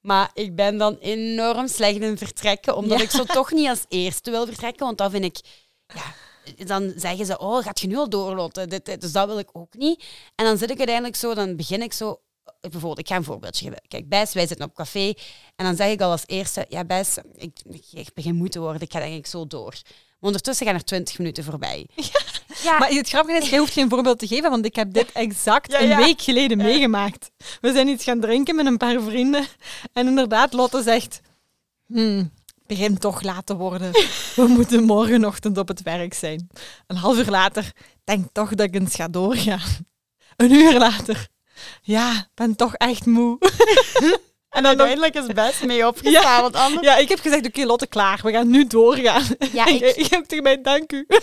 Maar 0.00 0.30
ik 0.34 0.56
ben 0.56 0.78
dan 0.78 0.96
enorm 0.96 1.68
slecht 1.68 2.00
in 2.00 2.18
vertrekken, 2.18 2.76
omdat 2.76 2.98
Ja. 2.98 3.04
ik 3.04 3.10
zo 3.10 3.24
toch 3.24 3.52
niet 3.52 3.68
als 3.68 3.84
eerste 3.88 4.30
wil 4.30 4.46
vertrekken. 4.46 4.86
Want 4.86 4.98
dan 4.98 5.10
vind 5.10 5.24
ik, 5.24 5.40
ja, 5.86 6.64
dan 6.64 6.92
zeggen 6.96 7.26
ze, 7.26 7.38
oh, 7.38 7.62
gaat 7.62 7.80
je 7.80 7.86
nu 7.86 7.96
al 7.96 8.08
doorloten? 8.08 8.68
Dit, 8.68 8.84
dit, 8.84 9.00
dus 9.00 9.12
dat 9.12 9.26
wil 9.26 9.38
ik 9.38 9.48
ook 9.52 9.74
niet. 9.74 10.04
En 10.34 10.44
dan 10.44 10.58
zit 10.58 10.70
ik 10.70 10.76
uiteindelijk 10.78 11.16
zo, 11.16 11.34
dan 11.34 11.56
begin 11.56 11.82
ik 11.82 11.92
zo, 11.92 12.20
eh, 12.44 12.70
bijvoorbeeld, 12.70 12.98
ik 12.98 13.08
ga 13.08 13.16
een 13.16 13.24
voorbeeldje 13.24 13.64
geven. 13.64 13.82
Kijk, 13.88 14.08
Bes, 14.08 14.32
wij 14.32 14.46
zitten 14.46 14.66
op 14.66 14.74
café. 14.74 15.12
En 15.56 15.64
dan 15.64 15.76
zeg 15.76 15.90
ik 15.90 16.00
al 16.00 16.10
als 16.10 16.24
eerste, 16.26 16.66
ja 16.68 16.84
Bes, 16.84 17.18
ik, 17.34 17.58
ik, 17.64 17.84
ik 17.90 18.14
begin 18.14 18.34
moe 18.34 18.48
te 18.48 18.60
worden, 18.60 18.80
ik 18.82 18.92
ga 18.92 18.98
denk 18.98 19.14
ik 19.14 19.26
zo 19.26 19.46
door. 19.46 19.74
Maar 20.18 20.30
ondertussen 20.30 20.66
gaan 20.66 20.74
er 20.74 20.84
twintig 20.84 21.18
minuten 21.18 21.44
voorbij. 21.44 21.86
Ja, 22.62 22.78
Maar 22.78 22.88
het 22.88 23.08
grappige 23.08 23.38
is, 23.38 23.48
jij 23.48 23.58
hoeft 23.58 23.72
geen 23.72 23.88
voorbeeld 23.88 24.18
te 24.18 24.26
geven, 24.26 24.50
want 24.50 24.64
ik 24.64 24.76
heb 24.76 24.92
dit 24.92 25.12
exact 25.12 25.72
Ja, 25.72 25.80
een 25.80 25.96
week 25.96 26.20
geleden 26.20 26.56
meegemaakt. 26.56 27.30
We 27.60 27.72
zijn 27.72 27.88
iets 27.88 28.04
gaan 28.04 28.20
drinken 28.20 28.56
met 28.56 28.66
een 28.66 28.76
paar 28.76 29.00
vrienden. 29.00 29.46
En 29.92 30.06
inderdaad, 30.06 30.52
Lotte 30.52 30.82
zegt... 30.82 31.20
Hmm, 31.86 32.18
het 32.18 32.66
begint 32.66 33.00
toch 33.00 33.22
laat 33.22 33.46
te 33.46 33.56
worden. 33.56 33.92
We 34.36 34.46
moeten 34.56 34.84
morgenochtend 34.84 35.58
op 35.58 35.68
het 35.68 35.82
werk 35.82 36.14
zijn. 36.14 36.48
Een 36.86 36.96
half 36.96 37.16
uur 37.16 37.30
later, 37.30 37.72
denk 38.04 38.26
toch 38.32 38.54
dat 38.54 38.66
ik 38.66 38.74
eens 38.74 38.94
ga 38.94 39.08
doorgaan. 39.08 39.86
Een 40.36 40.52
uur 40.52 40.78
later, 40.78 41.28
ja, 41.82 42.28
ben 42.34 42.56
toch 42.56 42.74
echt 42.74 43.06
moe. 43.06 43.38
en 44.50 44.66
uiteindelijk 44.66 45.14
is 45.14 45.26
Bes 45.26 45.60
mee 45.60 45.86
opgestaan, 45.86 46.22
Ja. 46.22 46.40
want 46.40 46.54
anders... 46.56 46.86
Ja, 46.86 46.96
ik 46.96 47.08
heb 47.08 47.20
gezegd, 47.20 47.46
oké 47.46 47.64
Lotte, 47.64 47.86
klaar. 47.86 48.20
We 48.22 48.32
gaan 48.32 48.50
nu 48.50 48.66
doorgaan. 48.66 49.24
Ja, 49.52 49.66
ik- 49.94 50.08
ook 50.16 50.24
tegen 50.26 50.42
mij, 50.44 50.60
dank 50.62 50.92
u. 50.92 51.06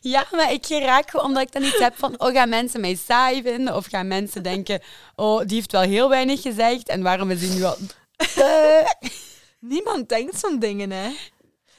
Ja, 0.00 0.26
maar 0.30 0.52
ik 0.52 0.66
gewoon 0.66 1.26
omdat 1.26 1.42
ik 1.42 1.52
dan 1.52 1.62
iets 1.62 1.78
heb 1.78 1.94
van, 1.96 2.20
oh, 2.20 2.32
gaan 2.32 2.48
mensen 2.48 2.80
mij 2.80 2.98
saai 3.06 3.42
vinden? 3.42 3.76
Of 3.76 3.86
gaan 3.86 4.06
mensen 4.08 4.42
denken, 4.42 4.80
oh, 5.14 5.40
die 5.46 5.54
heeft 5.56 5.72
wel 5.72 5.80
heel 5.82 6.08
weinig 6.08 6.42
gezegd 6.42 6.88
en 6.88 7.02
waarom 7.02 7.30
is 7.30 7.40
die 7.40 7.50
nu 7.50 7.62
al... 7.62 7.76
Eh. 8.36 8.90
Niemand 9.60 10.08
denkt 10.08 10.38
zo'n 10.38 10.58
dingen, 10.58 10.90
hè? 10.90 11.08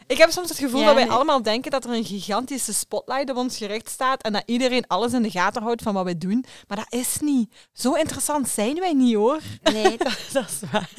Ik 0.07 0.17
heb 0.17 0.31
soms 0.31 0.49
het 0.49 0.57
gevoel 0.57 0.79
Ja, 0.79 0.85
dat 0.85 0.95
wij 0.95 1.03
nee. 1.03 1.13
allemaal 1.13 1.41
denken 1.41 1.71
dat 1.71 1.85
er 1.85 1.91
een 1.91 2.05
gigantische 2.05 2.73
spotlight 2.73 3.29
op 3.29 3.37
ons 3.37 3.57
gericht 3.57 3.89
staat 3.89 4.21
en 4.21 4.33
dat 4.33 4.43
iedereen 4.45 4.87
alles 4.87 5.13
in 5.13 5.21
de 5.21 5.31
gaten 5.31 5.63
houdt 5.63 5.81
van 5.81 5.93
wat 5.93 6.03
wij 6.03 6.17
doen. 6.17 6.45
Maar 6.67 6.77
dat 6.77 6.93
is 6.99 7.17
niet. 7.19 7.53
Zo 7.73 7.93
interessant 7.93 8.49
zijn 8.49 8.79
wij 8.79 8.93
niet, 8.93 9.15
hoor. 9.15 9.39
Nee, 9.63 9.97
dat, 10.03 10.17
dat 10.31 10.49
is 10.49 10.69
waar. 10.71 10.89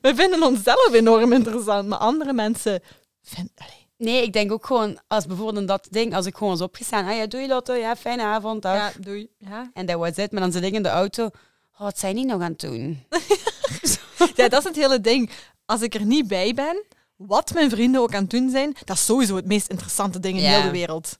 We 0.00 0.14
vinden 0.14 0.42
onszelf 0.42 0.92
enorm 0.92 1.32
interessant, 1.32 1.88
maar 1.88 1.98
andere 1.98 2.32
mensen 2.32 2.82
vinden... 3.22 3.52
Nee, 3.96 4.22
ik 4.22 4.32
denk 4.32 4.52
ook 4.52 4.66
gewoon, 4.66 5.00
als 5.08 5.26
bijvoorbeeld 5.26 5.68
dat 5.68 5.86
ding, 5.90 6.14
als 6.14 6.26
ik 6.26 6.36
gewoon 6.36 6.52
was 6.52 6.60
opgestaan, 6.60 7.06
ah 7.06 7.16
ja, 7.16 7.26
doei 7.26 7.46
Lotte, 7.46 7.72
ja, 7.72 7.96
fijne 7.96 8.22
avond, 8.22 8.62
dag. 8.62 8.76
Ja, 8.76 8.92
doei. 9.00 9.28
Ja. 9.38 9.70
En 9.74 9.86
dat 9.86 9.98
was 9.98 10.16
het. 10.16 10.32
Maar 10.32 10.40
dan 10.40 10.52
zit 10.52 10.62
ik 10.62 10.72
in 10.72 10.82
de 10.82 10.88
auto, 10.88 11.24
oh, 11.24 11.78
wat 11.78 11.98
zijn 11.98 12.16
die 12.16 12.24
nog 12.24 12.42
aan 12.42 12.50
het 12.50 12.60
doen? 12.60 13.04
ja, 14.36 14.48
dat 14.48 14.58
is 14.58 14.64
het 14.64 14.76
hele 14.76 15.00
ding. 15.00 15.30
Als 15.64 15.80
ik 15.80 15.94
er 15.94 16.04
niet 16.04 16.28
bij 16.28 16.54
ben, 16.54 16.84
wat 17.16 17.52
mijn 17.54 17.70
vrienden 17.70 18.00
ook 18.00 18.14
aan 18.14 18.22
het 18.22 18.30
doen 18.30 18.50
zijn, 18.50 18.76
dat 18.84 18.96
is 18.96 19.04
sowieso 19.04 19.36
het 19.36 19.46
meest 19.46 19.68
interessante 19.68 20.20
ding 20.20 20.36
in 20.36 20.42
Ja. 20.42 20.50
heel 20.50 20.62
de 20.62 20.70
wereld. 20.70 21.16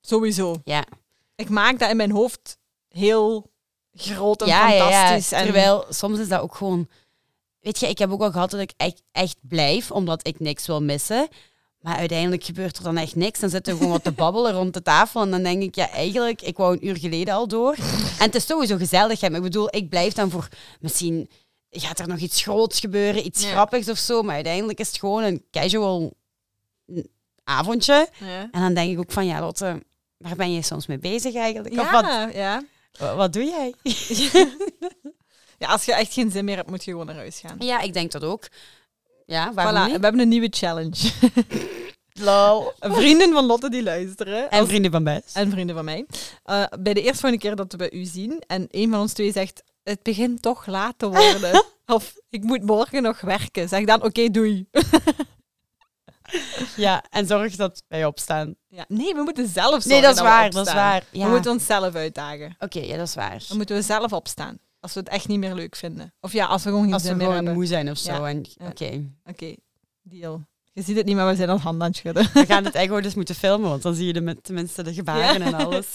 Sowieso. 0.00 0.60
Ja, 0.64 0.84
Ik 1.36 1.48
maak 1.48 1.78
dat 1.78 1.90
in 1.90 1.96
mijn 1.96 2.10
hoofd 2.10 2.58
heel 2.88 3.50
groot 3.94 4.40
en 4.40 4.46
ja, 4.46 4.68
fantastisch. 4.70 5.32
En 5.32 5.44
Terwijl 5.44 5.84
soms 5.90 6.18
is 6.18 6.28
dat 6.28 6.40
ook 6.40 6.54
gewoon... 6.54 6.88
Weet 7.60 7.78
je, 7.78 7.88
ik 7.88 7.98
heb 7.98 8.10
ook 8.10 8.18
wel 8.18 8.30
gehad 8.30 8.50
dat 8.50 8.60
ik 8.60 8.72
echt, 8.76 9.02
echt 9.12 9.36
blijf, 9.40 9.90
omdat 9.90 10.26
ik 10.26 10.40
niks 10.40 10.66
wil 10.66 10.82
missen. 10.82 11.28
Maar 11.80 11.96
uiteindelijk 11.96 12.44
gebeurt 12.44 12.76
er 12.76 12.82
dan 12.82 12.96
echt 12.96 13.16
niks. 13.16 13.40
Dan 13.40 13.50
zitten 13.50 13.72
we 13.72 13.78
gewoon 13.78 13.92
wat 13.94 14.04
te 14.04 14.12
babbelen 14.12 14.52
rond 14.60 14.74
de 14.74 14.82
tafel. 14.82 15.22
En 15.22 15.30
dan 15.30 15.42
denk 15.42 15.62
ik, 15.62 15.74
ja, 15.74 15.90
eigenlijk, 15.90 16.42
ik 16.42 16.56
wou 16.56 16.72
een 16.72 16.86
uur 16.86 16.96
geleden 16.96 17.34
al 17.34 17.48
door. 17.48 17.74
En 18.18 18.24
het 18.26 18.34
is 18.34 18.46
sowieso 18.46 18.76
gezellig. 18.76 19.20
Maar 19.20 19.32
Ik 19.34 19.42
bedoel, 19.42 19.76
ik 19.76 19.88
blijf 19.88 20.12
dan 20.12 20.30
voor... 20.30 20.48
Misschien 20.80 21.30
gaat 21.70 21.98
er 21.98 22.08
nog 22.08 22.18
iets 22.18 22.42
groots 22.42 22.80
gebeuren, 22.80 23.26
iets 23.26 23.42
Ja. 23.42 23.50
grappigs 23.50 23.88
of 23.88 23.98
zo. 23.98 24.22
Maar 24.22 24.34
uiteindelijk 24.34 24.78
is 24.78 24.86
het 24.88 24.98
gewoon 24.98 25.22
een 25.22 25.44
casual 25.50 26.12
avondje. 27.44 28.08
Ja. 28.20 28.48
En 28.52 28.60
dan 28.60 28.74
denk 28.74 28.92
ik 28.92 28.98
ook 28.98 29.12
van, 29.12 29.26
ja, 29.26 29.40
Lotte, 29.40 29.82
waar 30.16 30.36
ben 30.36 30.52
je 30.52 30.62
soms 30.62 30.86
mee 30.86 30.98
bezig 30.98 31.34
eigenlijk? 31.34 31.80
Of 31.80 31.90
wat, 31.90 32.04
Ja, 32.04 32.28
ja. 32.28 32.62
wat, 32.98 33.14
wat 33.16 33.32
doe 33.32 33.44
jij? 33.44 33.74
ja, 35.58 35.68
als 35.68 35.84
je 35.84 35.94
echt 35.94 36.12
geen 36.12 36.30
zin 36.30 36.44
meer 36.44 36.56
hebt, 36.56 36.70
moet 36.70 36.84
je 36.84 36.90
gewoon 36.90 37.06
naar 37.06 37.14
huis 37.14 37.40
gaan. 37.40 37.56
Ja, 37.58 37.80
ik 37.80 37.92
denk 37.92 38.12
dat 38.12 38.24
ook. 38.24 38.48
Ja, 39.26 39.52
waarom 39.54 39.74
Voilà, 39.74 39.94
we 39.94 39.98
hebben 40.02 40.20
een 40.20 40.28
nieuwe 40.28 40.48
challenge. 40.50 41.10
Lol. 42.12 42.72
Vrienden 42.80 43.32
van 43.32 43.44
Lotte 43.44 43.70
die 43.70 43.82
luisteren. 43.82 44.50
En 44.50 44.66
vrienden 44.66 44.90
van 44.90 45.04
Bes. 45.04 45.22
en 45.32 45.50
vrienden 45.50 45.76
van 45.76 45.84
mij. 45.84 46.06
Eh, 46.44 46.64
bij 46.80 46.94
de 46.94 47.02
eerste 47.02 47.36
keer 47.38 47.56
dat 47.56 47.72
we 47.72 47.78
bij 47.78 47.92
u 47.92 48.04
zien 48.04 48.42
en 48.46 48.66
een 48.70 48.90
van 48.90 49.00
ons 49.00 49.12
twee 49.12 49.32
zegt, 49.32 49.62
het 49.90 50.02
begint 50.02 50.42
toch 50.42 50.66
laat 50.66 50.94
te 50.96 51.08
worden. 51.08 51.64
of 51.96 52.14
ik 52.28 52.42
moet 52.42 52.62
morgen 52.62 53.02
nog 53.02 53.20
werken. 53.20 53.68
Zeg 53.68 53.84
dan, 53.84 54.02
oké, 54.02 54.30
doei. 54.30 54.66
Ja, 56.76 57.04
en 57.10 57.26
zorg 57.26 57.56
dat 57.56 57.82
wij 57.88 58.04
opstaan. 58.04 58.54
Ja, 58.68 58.84
nee, 58.88 59.14
we 59.14 59.22
moeten 59.22 59.48
zelf 59.48 59.70
zorgen 59.70 59.90
Nee, 59.90 60.00
dat 60.00 60.14
is 60.14 60.20
we 60.20 60.24
waar, 60.26 60.50
dat 60.50 60.66
is 60.66 60.72
waar. 60.72 61.04
Ja. 61.10 61.24
We 61.24 61.30
moeten 61.30 61.50
onszelf 61.50 61.94
uitdagen. 61.94 62.56
Oké, 62.58 62.80
ja, 62.80 62.96
dat 62.96 63.06
is 63.06 63.14
waar. 63.14 63.44
Dan 63.48 63.56
moeten 63.56 63.76
we 63.76 63.82
zelf 63.82 64.12
opstaan. 64.12 64.58
Als 64.80 64.94
we 64.94 65.00
het 65.00 65.08
echt 65.08 65.28
niet 65.28 65.38
meer 65.38 65.54
leuk 65.54 65.76
vinden. 65.76 66.14
Of 66.20 66.32
ja, 66.32 66.46
als 66.46 66.62
we 66.62 66.68
gewoon 66.68 66.84
geen 66.84 66.92
Als 66.92 67.02
we 67.02 67.08
zin 67.08 67.16
meer 67.16 67.26
gewoon 67.26 67.44
hebben. 67.44 67.62
moe 67.62 67.70
zijn 67.70 67.90
of 67.90 67.98
zo. 67.98 68.12
Ja. 68.12 68.28
En. 68.28 68.46
Oké, 68.68 69.10
Oké, 69.24 69.54
deal. 70.02 70.42
Je 70.72 70.82
ziet 70.82 70.96
het 70.96 71.06
niet, 71.06 71.16
maar 71.16 71.28
we 71.28 71.36
zijn 71.36 71.48
al 71.48 71.58
handen 71.58 71.82
aan 71.82 71.88
het 71.88 71.96
schudden. 71.96 72.30
we 72.32 72.46
gaan 72.46 72.64
het 72.64 72.74
echt 72.74 73.02
dus 73.02 73.14
moeten 73.14 73.34
filmen, 73.34 73.68
want 73.70 73.82
dan 73.82 73.94
zie 73.94 74.06
je 74.06 74.12
de, 74.12 74.40
tenminste 74.42 74.82
de 74.82 74.94
gebaren 74.94 75.42
en 75.42 75.54
alles. 75.54 75.86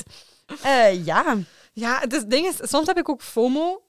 Eh, 0.61 1.05
ja. 1.05 1.37
Ja, 1.73 1.99
het 1.99 2.13
is, 2.13 2.23
ding 2.25 2.47
is, 2.47 2.69
soms 2.69 2.87
heb 2.87 2.97
ik 2.97 3.09
ook 3.09 3.21
FOMO 3.21 3.81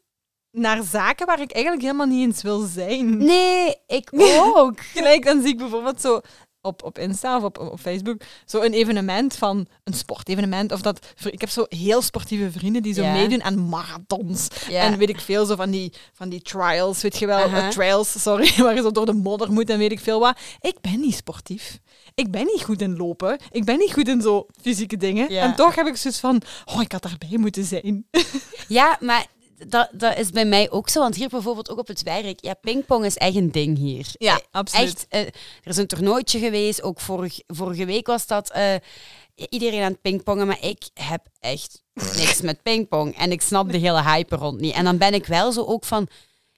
naar 0.57 0.83
zaken 0.83 1.27
waar 1.27 1.41
ik 1.41 1.53
eigenlijk 1.53 1.85
helemaal 1.85 2.07
niet 2.07 2.27
eens 2.27 2.43
wil 2.43 2.61
zijn. 2.61 3.17
Nee, 3.17 3.75
ik 3.87 4.11
ook. 4.55 4.81
Gelijk, 4.81 5.25
dan 5.25 5.41
zie 5.41 5.51
ik 5.51 5.59
bijvoorbeeld 5.59 6.01
zo 6.01 6.21
op, 6.61 6.83
op 6.83 6.99
Insta 6.99 7.37
of 7.37 7.43
op, 7.43 7.59
op 7.59 7.81
Facebook 7.81 8.21
zo 8.47 8.61
een 8.61 8.73
evenement 8.73 9.37
van 9.37 9.67
een 9.85 9.93
sportevenement. 9.95 10.73
Of 10.73 10.81
dat, 10.81 11.07
ik 11.31 11.41
heb 11.41 11.51
zo 11.51 11.65
heel 11.69 12.03
sportieve 12.03 12.51
vrienden 12.51 12.83
die 12.83 12.95
zo 12.95 13.03
Ja. 13.03 13.13
meedoen 13.13 13.43
aan 13.43 13.69
marathons. 13.69 14.49
Ja. 14.69 14.81
En 14.81 14.99
weet 14.99 15.09
ik 15.09 15.21
veel, 15.21 15.47
zo 15.47 15.57
van 15.57 15.71
die, 15.71 15.93
van 16.13 16.29
die 16.29 16.43
trials, 16.43 17.03
weet 17.03 17.19
je 17.19 17.27
wel, 17.27 17.39
eh, 17.39 17.69
trails, 17.69 18.23
sorry, 18.23 18.53
waar 18.63 18.75
je 18.75 18.83
zo 18.83 18.91
door 18.91 19.07
de 19.07 19.13
modder 19.13 19.53
moet 19.53 19.71
en 19.71 19.79
weet 19.79 19.93
ik 19.93 20.01
veel 20.01 20.21
wat. 20.21 20.39
Ik 20.61 20.81
ben 20.81 21.01
niet 21.01 21.15
sportief. 21.15 21.79
Ik 22.15 22.31
ben 22.31 22.45
niet 22.45 22.63
goed 22.63 22.83
in 22.83 22.97
lopen. 22.97 23.39
Ik 23.51 23.65
ben 23.65 23.79
niet 23.79 23.93
goed 23.93 24.09
in 24.09 24.21
zo 24.21 24.47
fysieke 24.63 24.97
dingen. 24.97 25.33
Ja. 25.33 25.43
En 25.43 25.55
toch 25.55 25.75
heb 25.75 25.87
ik 25.87 25.97
zoiets 25.97 26.21
van, 26.21 26.43
oh, 26.65 26.81
ik 26.83 26.93
had 26.93 27.03
daarbij 27.03 27.39
moeten 27.39 27.65
zijn. 27.65 28.07
Ja, 28.69 28.99
maar 29.01 29.27
dat, 29.69 29.89
dat 29.93 30.19
is 30.19 30.31
bij 30.31 30.45
mij 30.45 30.71
ook 30.71 30.89
zo. 30.89 31.01
Want 31.01 31.15
hier 31.15 31.29
bijvoorbeeld 31.29 31.71
ook 31.71 31.79
op 31.79 31.87
het 31.87 32.03
werk. 32.03 32.45
Ja, 32.45 32.55
pingpong 32.55 33.05
is 33.05 33.17
echt 33.17 33.35
een 33.37 33.53
ding 33.53 33.79
hier. 33.79 34.07
Ja, 34.13 34.35
Eh, 34.35 34.45
absoluut. 34.51 34.89
Echt, 34.89 35.07
eh, 35.09 35.21
er 35.21 35.71
is 35.71 35.77
een 35.77 35.87
toernooitje 35.87 36.39
geweest. 36.39 36.83
Ook 36.83 37.01
vorig, 37.01 37.41
vorige 37.47 37.85
week 37.85 38.07
was 38.07 38.27
dat 38.27 38.51
eh, 38.51 38.75
iedereen 39.49 39.83
aan 39.83 39.91
het 39.93 40.01
pingpongen. 40.01 40.47
Maar 40.47 40.65
ik 40.65 40.89
heb 40.95 41.27
echt 41.41 41.83
niks 41.95 42.41
met 42.41 42.63
pingpong. 42.63 43.17
En 43.17 43.33
ik 43.33 43.43
snap 43.43 43.73
de 43.73 43.79
hele 43.79 44.03
hype 44.03 44.37
rond 44.37 44.61
niet. 44.61 44.75
En 44.75 44.85
dan 44.85 44.99
ben 44.99 45.15
ik 45.15 45.27
wel 45.27 45.53
zo 45.53 45.65
ook 45.65 45.85
van... 45.85 46.09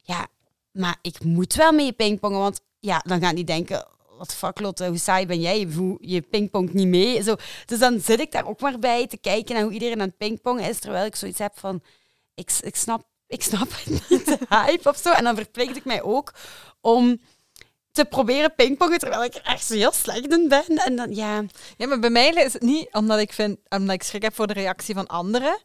Ja, 0.03 0.27
maar 0.73 0.97
ik 1.03 1.25
moet 1.25 1.55
wel 1.55 1.73
mee 1.73 1.93
pingpongen. 1.93 2.39
Want 2.39 2.61
ja, 2.79 3.03
dan 3.07 3.21
gaan 3.21 3.35
die 3.35 3.45
denken... 3.45 3.87
Wat 4.19 4.35
fuck 4.35 4.61
Lotte, 4.61 4.87
hoe 4.87 4.99
saai 4.99 5.27
ben 5.27 5.41
jij? 5.41 5.69
Hoe, 5.77 5.99
je 6.01 6.21
pingpongt 6.21 6.73
niet 6.73 6.87
mee. 6.87 7.23
Zo, 7.23 7.37
dus 7.67 7.79
dan 7.79 8.01
zit 8.01 8.21
ik 8.21 8.33
daar 8.33 8.47
ook 8.47 8.61
maar 8.61 8.79
bij 8.79 9.07
te 9.07 9.17
kijken 9.17 9.55
naar 9.55 9.65
hoe 9.65 9.73
iedereen 9.73 10.01
aan 10.01 10.07
het 10.09 10.17
pingpongen 10.17 10.69
is. 10.69 10.79
Terwijl 10.79 11.07
ik 11.07 11.17
zoiets 11.17 11.39
heb 11.39 11.53
van... 11.59 11.83
Ik, 12.39 12.51
ik, 12.61 12.77
snap, 12.77 13.03
ik 13.27 13.43
snap 13.43 13.69
het 13.71 13.87
niet, 14.11 14.27
de 14.27 14.39
hype 14.49 14.89
of 14.89 14.97
zo. 14.97 15.11
En 15.13 15.25
dan 15.25 15.35
verplicht 15.37 15.77
ik 15.77 15.85
mij 15.85 16.03
ook 16.03 16.33
om 16.81 17.21
te 17.93 18.05
proberen 18.05 18.55
pingpongen, 18.55 18.99
terwijl 18.99 19.25
ik 19.25 19.35
er 19.35 19.43
echt 19.43 19.65
zo 19.65 19.75
heel 19.75 19.93
slecht 19.93 20.33
in 20.33 20.49
ben. 20.49 20.67
En 20.67 20.97
dan, 20.97 21.15
ja... 21.15 21.45
Ja, 21.77 21.87
maar 21.87 21.99
bij 21.99 22.11
mij 22.11 22.29
is 22.31 22.53
het 22.53 22.63
niet 22.63 22.89
omdat 22.93 23.19
ik, 23.19 23.33
vind, 23.33 23.59
omdat 23.69 23.95
ik 23.95 24.03
schrik 24.03 24.23
heb 24.23 24.35
voor 24.35 24.47
de 24.47 24.53
reactie 24.53 24.95
van 24.95 25.07
anderen. 25.07 25.59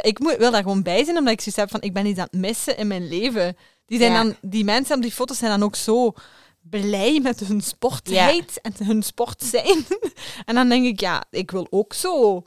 Ik 0.00 0.18
moet, 0.18 0.36
wil 0.36 0.50
daar 0.50 0.62
gewoon 0.62 0.82
bij 0.82 1.04
zijn, 1.04 1.16
omdat 1.16 1.32
ik 1.32 1.40
zoiets 1.40 1.60
heb 1.60 1.70
van, 1.70 1.80
ik 1.80 1.92
ben 1.92 2.06
iets 2.06 2.18
aan 2.18 2.28
het 2.30 2.40
missen 2.40 2.76
in 2.76 2.86
mijn 2.86 3.08
leven. 3.08 3.56
Die, 3.86 3.98
zijn 3.98 4.12
Ja. 4.12 4.22
dan, 4.22 4.36
die 4.40 4.64
mensen 4.64 4.96
op 4.96 5.02
die 5.02 5.12
foto's 5.12 5.38
zijn 5.38 5.50
dan 5.50 5.62
ook 5.62 5.76
zo 5.76 6.12
blij 6.60 7.20
met 7.22 7.40
hun 7.40 7.60
sportheid 7.60 8.60
en 8.60 8.72
hun 8.84 9.02
sport 9.02 9.42
zijn. 9.42 9.86
en 10.46 10.54
dan 10.54 10.68
denk 10.68 10.86
ik, 10.86 11.00
ja, 11.00 11.22
ik 11.30 11.50
wil 11.50 11.66
ook 11.70 11.92
zo, 11.92 12.44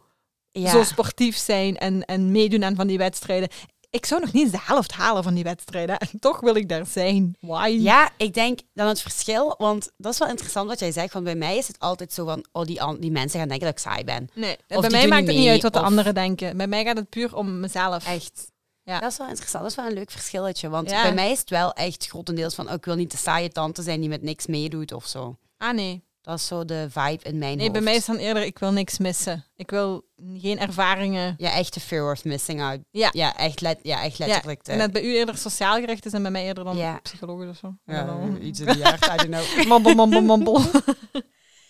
ja. 0.51 0.71
zo 0.71 0.83
sportief 0.83 1.37
zijn 1.37 1.77
en, 1.77 2.05
en 2.05 2.31
meedoen 2.31 2.63
aan 2.63 2.75
van 2.75 2.87
die 2.87 2.97
wedstrijden. 2.97 3.49
Ik 3.89 4.05
zou 4.05 4.21
nog 4.21 4.31
niet 4.31 4.43
eens 4.43 4.51
de 4.51 4.61
helft 4.61 4.91
halen 4.91 5.23
van 5.23 5.33
die 5.33 5.43
wedstrijden. 5.43 5.97
En 5.97 6.07
toch 6.19 6.39
wil 6.39 6.55
ik 6.55 6.69
daar 6.69 6.85
zijn. 6.85 7.35
Why? 7.39 7.77
Ja, 7.79 8.09
ik 8.17 8.33
denk 8.33 8.59
dan 8.73 8.87
het 8.87 9.01
verschil, 9.01 9.55
want 9.57 9.91
dat 9.97 10.13
is 10.13 10.19
wel 10.19 10.27
interessant 10.29 10.67
wat 10.67 10.79
jij 10.79 10.91
zegt, 10.91 11.13
want 11.13 11.25
bij 11.25 11.35
mij 11.35 11.57
is 11.57 11.67
het 11.67 11.79
altijd 11.79 12.13
zo 12.13 12.25
van, 12.25 12.45
oh, 12.51 12.63
die, 12.63 12.97
die 12.99 13.11
mensen 13.11 13.39
gaan 13.39 13.47
denken 13.47 13.67
dat 13.67 13.75
ik 13.77 13.83
saai 13.83 14.03
ben. 14.03 14.29
Nee, 14.33 14.57
Of 14.67 14.81
bij 14.81 14.89
mij 14.89 15.07
maakt 15.07 15.27
het 15.27 15.35
niet 15.35 15.49
uit 15.49 15.61
wat 15.61 15.73
de 15.73 15.79
anderen 15.79 16.13
denken. 16.13 16.57
Bij 16.57 16.67
mij 16.67 16.83
gaat 16.83 16.97
het 16.97 17.09
puur 17.09 17.35
om 17.35 17.59
mezelf. 17.59 18.05
Echt. 18.05 18.49
Ja. 18.83 18.99
Dat 18.99 19.11
is 19.11 19.17
wel 19.17 19.27
interessant, 19.27 19.63
dat 19.63 19.71
is 19.71 19.77
wel 19.77 19.87
een 19.87 19.93
leuk 19.93 20.11
verschilletje, 20.11 20.69
want 20.69 20.89
Ja. 20.89 21.01
bij 21.01 21.13
mij 21.13 21.31
is 21.31 21.39
het 21.39 21.49
wel 21.49 21.73
echt 21.73 22.07
grotendeels 22.07 22.55
van, 22.55 22.67
oh, 22.67 22.73
ik 22.73 22.85
wil 22.85 22.95
niet 22.95 23.11
de 23.11 23.17
saaie 23.17 23.49
tante 23.49 23.81
zijn 23.81 23.99
die 23.99 24.09
met 24.09 24.21
niks 24.21 24.45
meedoet 24.47 24.91
of 24.91 25.07
zo. 25.07 25.37
Ah 25.57 25.73
nee. 25.73 26.03
Dat 26.21 26.37
is 26.39 26.47
zo 26.47 26.65
de 26.65 26.87
vibe 26.89 27.23
in 27.23 27.37
mijn 27.37 27.51
Nee, 27.57 27.59
hoofd. 27.59 27.71
bij 27.71 27.81
mij 27.81 27.95
is 27.95 28.05
dan 28.05 28.15
eerder, 28.15 28.43
ik 28.43 28.59
wil 28.59 28.71
niks 28.71 28.97
missen. 28.97 29.45
Ik 29.55 29.69
wil 29.69 30.05
geen 30.37 30.59
ervaringen. 30.59 31.33
Ja, 31.37 31.51
echt 31.53 31.73
de 31.73 31.79
fear 31.79 32.11
of 32.11 32.23
missing 32.23 32.61
out. 32.61 32.79
Ja. 32.91 33.09
Ja, 33.11 33.37
echt, 33.37 33.61
let, 33.61 33.79
ja, 33.81 34.03
echt 34.03 34.17
letterlijk. 34.19 34.63
de- 34.63 34.71
En 34.71 34.77
dat 34.77 34.91
bij 34.91 35.03
u 35.03 35.15
eerder 35.15 35.37
sociaal 35.37 35.79
gericht 35.79 36.05
is 36.05 36.13
en 36.13 36.21
bij 36.21 36.31
mij 36.31 36.43
eerder 36.45 36.63
dan 36.63 36.77
Ja. 36.77 36.99
psychologisch 37.03 37.49
of 37.49 37.57
zo. 37.57 37.75
Ja, 37.85 38.19
iets 38.41 38.59
in 38.59 38.65
die 38.73 38.85
aard, 38.85 39.05
I 39.05 39.27
don't 39.27 39.45
know. 39.53 39.67
Mambel, 39.67 39.93
mambel, 39.95 40.21
mambel. 40.21 40.61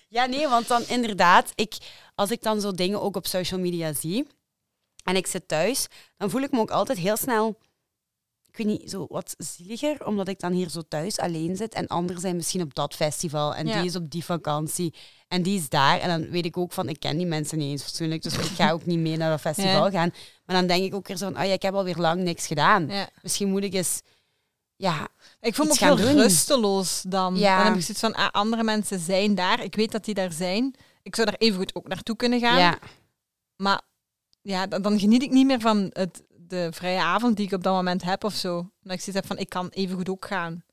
Ja, 0.07 0.25
nee, 0.25 0.47
want 0.47 0.67
dan 0.67 0.83
inderdaad, 0.87 1.51
ik, 1.55 1.77
als 2.15 2.31
ik 2.31 2.41
dan 2.41 2.61
zo 2.61 2.71
dingen 2.71 3.01
ook 3.01 3.15
op 3.15 3.27
social 3.27 3.59
media 3.59 3.93
zie 3.93 4.27
en 5.03 5.15
ik 5.15 5.27
zit 5.27 5.47
thuis, 5.47 5.87
dan 6.17 6.29
voel 6.29 6.41
ik 6.41 6.51
me 6.51 6.59
ook 6.59 6.71
altijd 6.71 6.97
heel 6.97 7.17
snel, 7.17 7.57
ik 8.51 8.57
weet 8.57 8.67
niet, 8.67 8.89
zo 8.89 9.05
wat 9.09 9.35
zieliger, 9.37 10.05
omdat 10.05 10.27
ik 10.27 10.39
dan 10.39 10.51
hier 10.51 10.69
zo 10.69 10.81
thuis 10.87 11.17
alleen 11.19 11.55
zit 11.55 11.73
en 11.73 11.87
anderen 11.87 12.21
zijn 12.21 12.35
misschien 12.35 12.61
op 12.61 12.73
dat 12.75 12.95
festival 12.95 13.55
en 13.55 13.67
Ja. 13.67 13.77
die 13.79 13.89
is 13.89 13.95
op 13.95 14.09
die 14.11 14.25
vakantie 14.25 14.93
en 15.27 15.41
die 15.41 15.57
is 15.57 15.69
daar. 15.69 15.99
En 15.99 16.09
dan 16.21 16.29
weet 16.29 16.45
ik 16.45 16.57
ook 16.57 16.71
van, 16.71 16.89
ik 16.89 16.99
ken 16.99 17.17
die 17.17 17.25
mensen 17.25 17.57
niet 17.57 17.71
eens 17.71 17.83
fatsoenlijk, 17.83 18.21
dus 18.21 18.33
ik 18.33 18.41
ga 18.41 18.71
ook 18.71 18.85
niet 18.85 18.99
mee 18.99 19.17
naar 19.17 19.29
dat 19.29 19.39
festival 19.41 19.85
Ja. 19.85 19.91
gaan. 19.91 20.13
Maar 20.45 20.55
dan 20.55 20.67
denk 20.67 20.83
ik 20.83 20.93
ook 20.95 21.07
weer 21.07 21.17
zo 21.17 21.25
van, 21.31 21.41
oh 21.41 21.45
ja, 21.47 21.53
ik 21.53 21.61
heb 21.61 21.73
alweer 21.73 21.97
lang 21.97 22.21
niks 22.21 22.47
gedaan. 22.47 22.87
Ja. 22.87 23.09
Misschien 23.21 23.49
moet 23.49 23.63
ik 23.63 23.73
eens, 23.73 24.01
ja, 24.75 25.07
Ik 25.41 25.55
voel 25.55 25.65
me 25.65 25.75
heel 25.77 25.95
doen. 25.95 26.15
rusteloos 26.15 27.01
dan. 27.07 27.35
Ja. 27.37 27.55
Dan 27.57 27.65
heb 27.65 27.75
ik 27.75 27.81
zoiets 27.81 27.99
van, 28.03 28.13
ah, 28.13 28.29
andere 28.31 28.63
mensen 28.63 28.99
zijn 28.99 29.35
daar. 29.35 29.63
Ik 29.63 29.75
weet 29.75 29.91
dat 29.91 30.05
die 30.05 30.13
daar 30.13 30.31
zijn. 30.31 30.75
Ik 31.03 31.15
zou 31.15 31.27
daar 31.29 31.39
evengoed 31.39 31.75
ook 31.75 31.87
naartoe 31.87 32.15
kunnen 32.15 32.39
gaan. 32.39 32.59
ja, 32.59 32.77
Maar 33.55 33.81
ja, 34.41 34.67
dan, 34.67 34.81
dan 34.81 34.99
geniet 34.99 35.21
ik 35.23 35.31
niet 35.31 35.45
meer 35.45 35.59
van 35.59 35.89
het, 35.93 36.23
de 36.51 36.69
vrije 36.71 36.99
avond 37.01 37.35
die 37.37 37.45
ik 37.45 37.51
op 37.53 37.63
dat 37.63 37.73
moment 37.73 38.03
heb 38.03 38.23
of 38.23 38.33
zo. 38.33 38.55
Dat 38.83 38.93
ik 38.93 38.99
zoiets 39.01 39.13
heb 39.13 39.25
van, 39.25 39.37
ik 39.37 39.49
kan 39.49 39.69
evengoed 39.69 40.09
ook 40.09 40.25
gaan. 40.25 40.63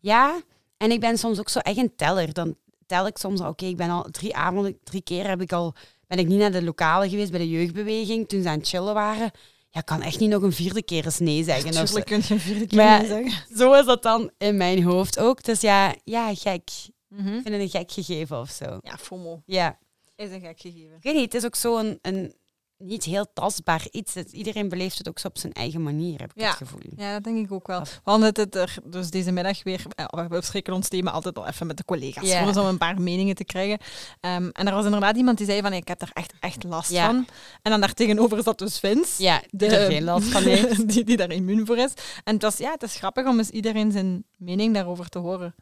Ja, 0.00 0.40
en 0.76 0.90
ik 0.90 1.00
ben 1.00 1.18
soms 1.18 1.38
ook 1.38 1.48
zo 1.48 1.58
echt 1.58 1.76
een 1.76 1.92
teller. 1.96 2.32
Dan 2.32 2.56
tel 2.86 3.06
ik 3.06 3.16
soms, 3.18 3.40
al, 3.40 3.48
oké, 3.48 3.64
ik 3.64 3.76
ben 3.76 3.90
al 3.90 4.02
drie 4.10 4.36
avonden, 4.36 4.78
drie 4.84 5.02
keer 5.02 5.28
heb 5.28 5.40
ik 5.40 5.52
al, 5.52 5.74
ben 6.06 6.18
ik 6.18 6.26
niet 6.26 6.38
naar 6.38 6.52
de 6.52 6.62
lokale 6.62 7.08
geweest 7.08 7.30
bij 7.30 7.40
de 7.40 7.48
jeugdbeweging 7.50 8.28
toen 8.28 8.42
ze 8.42 8.48
aan 8.48 8.58
het 8.58 8.68
chillen 8.68 8.94
waren. 8.94 9.30
Ja, 9.70 9.80
ik 9.80 9.86
kan 9.86 10.02
echt 10.02 10.20
niet 10.20 10.30
nog 10.30 10.42
een 10.42 10.52
vierde 10.52 10.82
keer 10.82 11.04
eens 11.04 11.18
nee 11.18 11.44
zeggen. 11.44 11.72
Natuurlijk 11.74 12.06
kun 12.06 12.20
je 12.26 12.34
een 12.34 12.40
vierde 12.40 12.66
keer 12.66 12.78
Maar- 12.78 12.98
nee 12.98 13.08
zeggen. 13.08 13.56
Zo 13.56 13.72
is 13.74 13.84
dat 13.86 14.02
dan 14.02 14.30
in 14.38 14.56
mijn 14.56 14.82
hoofd 14.82 15.18
ook. 15.18 15.42
Dus 15.44 15.60
ja, 15.60 15.94
ja 16.04 16.34
gek. 16.34 16.70
Mhm. 17.08 17.26
Ik 17.26 17.32
vind 17.42 17.48
het 17.48 17.60
een 17.60 17.68
gek 17.70 17.92
gegeven 17.92 18.40
of 18.40 18.50
zo. 18.50 18.78
Ja, 18.80 18.96
FOMO 18.98 19.42
Ja, 19.46 19.78
is 20.16 20.30
een 20.30 20.40
gek 20.40 20.60
gegeven. 20.60 20.96
ik 20.96 21.02
weet 21.02 21.14
niet, 21.14 21.24
het 21.24 21.34
is 21.34 21.44
ook 21.44 21.54
zo 21.54 21.78
een, 21.78 21.98
een 22.02 22.34
niet 22.78 23.04
heel 23.04 23.26
tastbaar 23.32 23.86
iets. 23.90 24.14
Het- 24.14 24.32
iedereen 24.32 24.68
beleeft 24.68 24.98
het 24.98 25.08
ook 25.08 25.18
zo 25.18 25.28
op 25.28 25.38
zijn 25.38 25.52
eigen 25.52 25.82
manier, 25.82 26.20
heb 26.20 26.30
ik 26.34 26.40
Ja. 26.40 26.48
het 26.48 26.56
gevoel. 26.56 26.80
Ja, 26.96 27.12
dat 27.12 27.24
denk 27.24 27.38
ik 27.46 27.52
ook 27.52 27.66
wel. 27.66 27.80
We 27.80 27.88
hadden 28.02 28.26
het 28.34 28.54
er 28.54 28.76
dus 28.84 29.10
deze 29.10 29.30
middag 29.32 29.62
weer... 29.62 29.82
eh, 29.94 30.04
We 30.10 30.28
bespreken 30.28 30.72
ons 30.72 30.88
thema 30.88 31.10
altijd 31.10 31.38
al 31.38 31.46
even 31.46 31.66
met 31.66 31.76
de 31.76 31.84
collega's. 31.84 32.32
Voor 32.34 32.62
om 32.62 32.68
een 32.68 32.78
paar 32.78 33.00
meningen 33.00 33.34
te 33.34 33.44
krijgen. 33.44 33.78
Ehm, 34.20 34.48
en 34.52 34.66
er 34.66 34.74
was 34.74 34.84
inderdaad 34.84 35.16
iemand 35.16 35.38
die 35.38 35.46
zei 35.46 35.60
van... 35.60 35.72
Ik 35.72 35.88
heb 35.88 35.98
daar 35.98 36.10
echt, 36.12 36.32
echt 36.40 36.62
last 36.64 36.90
Ja. 36.90 37.06
van. 37.06 37.26
En 37.62 37.70
dan 37.70 37.80
daartegenover 37.80 38.42
zat 38.42 38.58
dus 38.58 38.78
Vince. 38.78 39.22
Ja, 39.22 39.42
die 39.50 39.68
er 39.68 39.90
geen 39.90 40.04
last 40.04 40.26
van 40.28 40.42
heeft. 40.52 40.88
die, 40.88 41.04
die 41.04 41.16
daar 41.16 41.30
immuun 41.32 41.66
voor 41.66 41.78
is. 41.78 41.92
En 42.24 42.34
het 42.34 42.42
was, 42.42 42.56
ja, 42.56 42.70
het 42.70 42.82
is 42.82 42.94
grappig 42.96 43.26
om 43.26 43.38
eens 43.38 43.50
iedereen 43.50 43.92
zijn 43.92 44.24
mening 44.36 44.74
daarover 44.74 45.08
te 45.08 45.18
horen. 45.18 45.54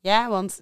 Ja, 0.00 0.28
want 0.28 0.60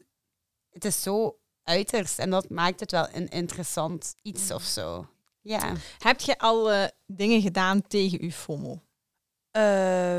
het 0.70 0.84
is 0.84 1.02
zo 1.02 1.36
uiterst 1.62 2.18
en 2.18 2.30
dat 2.30 2.50
maakt 2.50 2.80
het 2.80 2.90
wel 2.90 3.08
een 3.12 3.28
interessant 3.28 4.14
iets 4.22 4.50
of 4.50 4.62
zo. 4.62 5.06
Ja. 5.42 5.72
Heb 5.98 6.20
je 6.20 6.38
al 6.38 6.70
eh, 6.70 6.84
dingen 7.06 7.40
gedaan 7.40 7.82
tegen 7.82 8.20
uw 8.20 8.30
FOMO? 8.30 8.82
Eh, 9.50 10.18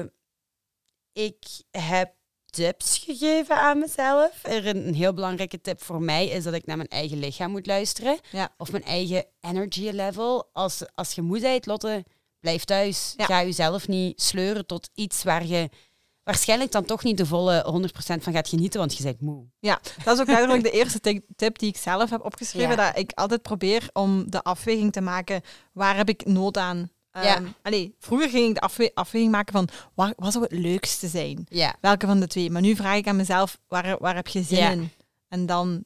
ik 1.14 1.46
heb 1.72 2.14
tips 2.46 2.98
gegeven 2.98 3.58
aan 3.58 3.80
mezelf. 3.80 4.44
Er 4.44 4.68
een, 4.68 4.88
een 4.88 4.94
heel 4.94 5.14
belangrijke 5.14 5.62
tip 5.62 5.82
voor 5.82 6.02
mij 6.02 6.28
is 6.28 6.44
dat 6.44 6.54
ik 6.54 6.66
naar 6.66 6.78
mijn 6.78 6.90
eigen 6.90 7.20
lichaam 7.20 7.52
moet 7.52 7.66
luisteren. 7.66 8.20
Ja. 8.32 8.54
Of 8.58 8.72
mijn 8.72 8.84
eigen 8.84 9.26
energy 9.42 9.90
level. 9.90 10.50
Als, 10.54 10.84
als 10.96 11.14
je 11.14 11.22
moe 11.22 11.40
bent, 11.40 11.66
Lotte, 11.66 12.06
blijf 12.40 12.64
thuis. 12.64 13.14
Ja. 13.18 13.26
Ga 13.26 13.44
jezelf 13.44 13.88
niet 13.88 14.22
sleuren 14.22 14.66
tot 14.66 14.90
iets 14.94 15.24
waar 15.24 15.46
je 15.46 15.70
waarschijnlijk 16.24 16.72
dan 16.72 16.86
toch 16.86 17.04
niet 17.04 17.18
de 17.18 17.26
volle 17.26 17.88
100% 18.18 18.22
van 18.22 18.34
gaat 18.34 18.48
genieten, 18.50 18.80
want 18.80 18.98
je 18.98 19.04
bent 19.04 19.22
moe. 19.22 19.46
Ja, 19.60 19.80
dat 20.04 20.14
is 20.16 20.20
ook 20.22 20.28
duidelijk 20.28 20.64
de 20.72 20.72
eerste 20.72 21.00
ti- 21.00 21.26
tip 21.36 21.60
die 21.60 21.70
ik 21.70 21.78
zelf 21.78 22.10
heb 22.10 22.26
opgeschreven. 22.26 22.70
Ja. 22.70 22.76
Dat 22.76 22.98
ik 22.98 23.12
altijd 23.16 23.42
probeer 23.42 23.90
om 23.94 24.30
de 24.32 24.44
afweging 24.44 24.92
te 24.92 25.02
maken. 25.02 25.42
Waar 25.74 25.96
heb 25.96 26.10
ik 26.10 26.26
nood 26.26 26.58
aan? 26.58 26.92
Ja. 27.12 27.22
Ehm, 27.36 27.46
allee, 27.62 27.96
vroeger 28.00 28.30
ging 28.30 28.48
ik 28.48 28.54
de 28.54 28.60
afwe- 28.62 28.92
afweging 28.94 29.32
maken 29.32 29.54
van 29.54 29.68
waar, 29.94 30.14
wat 30.18 30.32
zou 30.32 30.44
het 30.44 30.54
leukste 30.54 31.08
zijn? 31.08 31.46
Ja. 31.50 31.76
Welke 31.82 32.06
van 32.06 32.20
de 32.20 32.28
twee? 32.28 32.50
Maar 32.50 32.62
nu 32.62 32.76
vraag 32.76 32.96
ik 32.98 33.08
aan 33.08 33.16
mezelf, 33.16 33.60
waar, 33.68 33.98
waar 34.00 34.16
heb 34.16 34.28
je 34.28 34.42
zin 34.44 34.58
Ja. 34.58 34.70
in? 34.70 34.90
En 35.28 35.46
dan, 35.46 35.84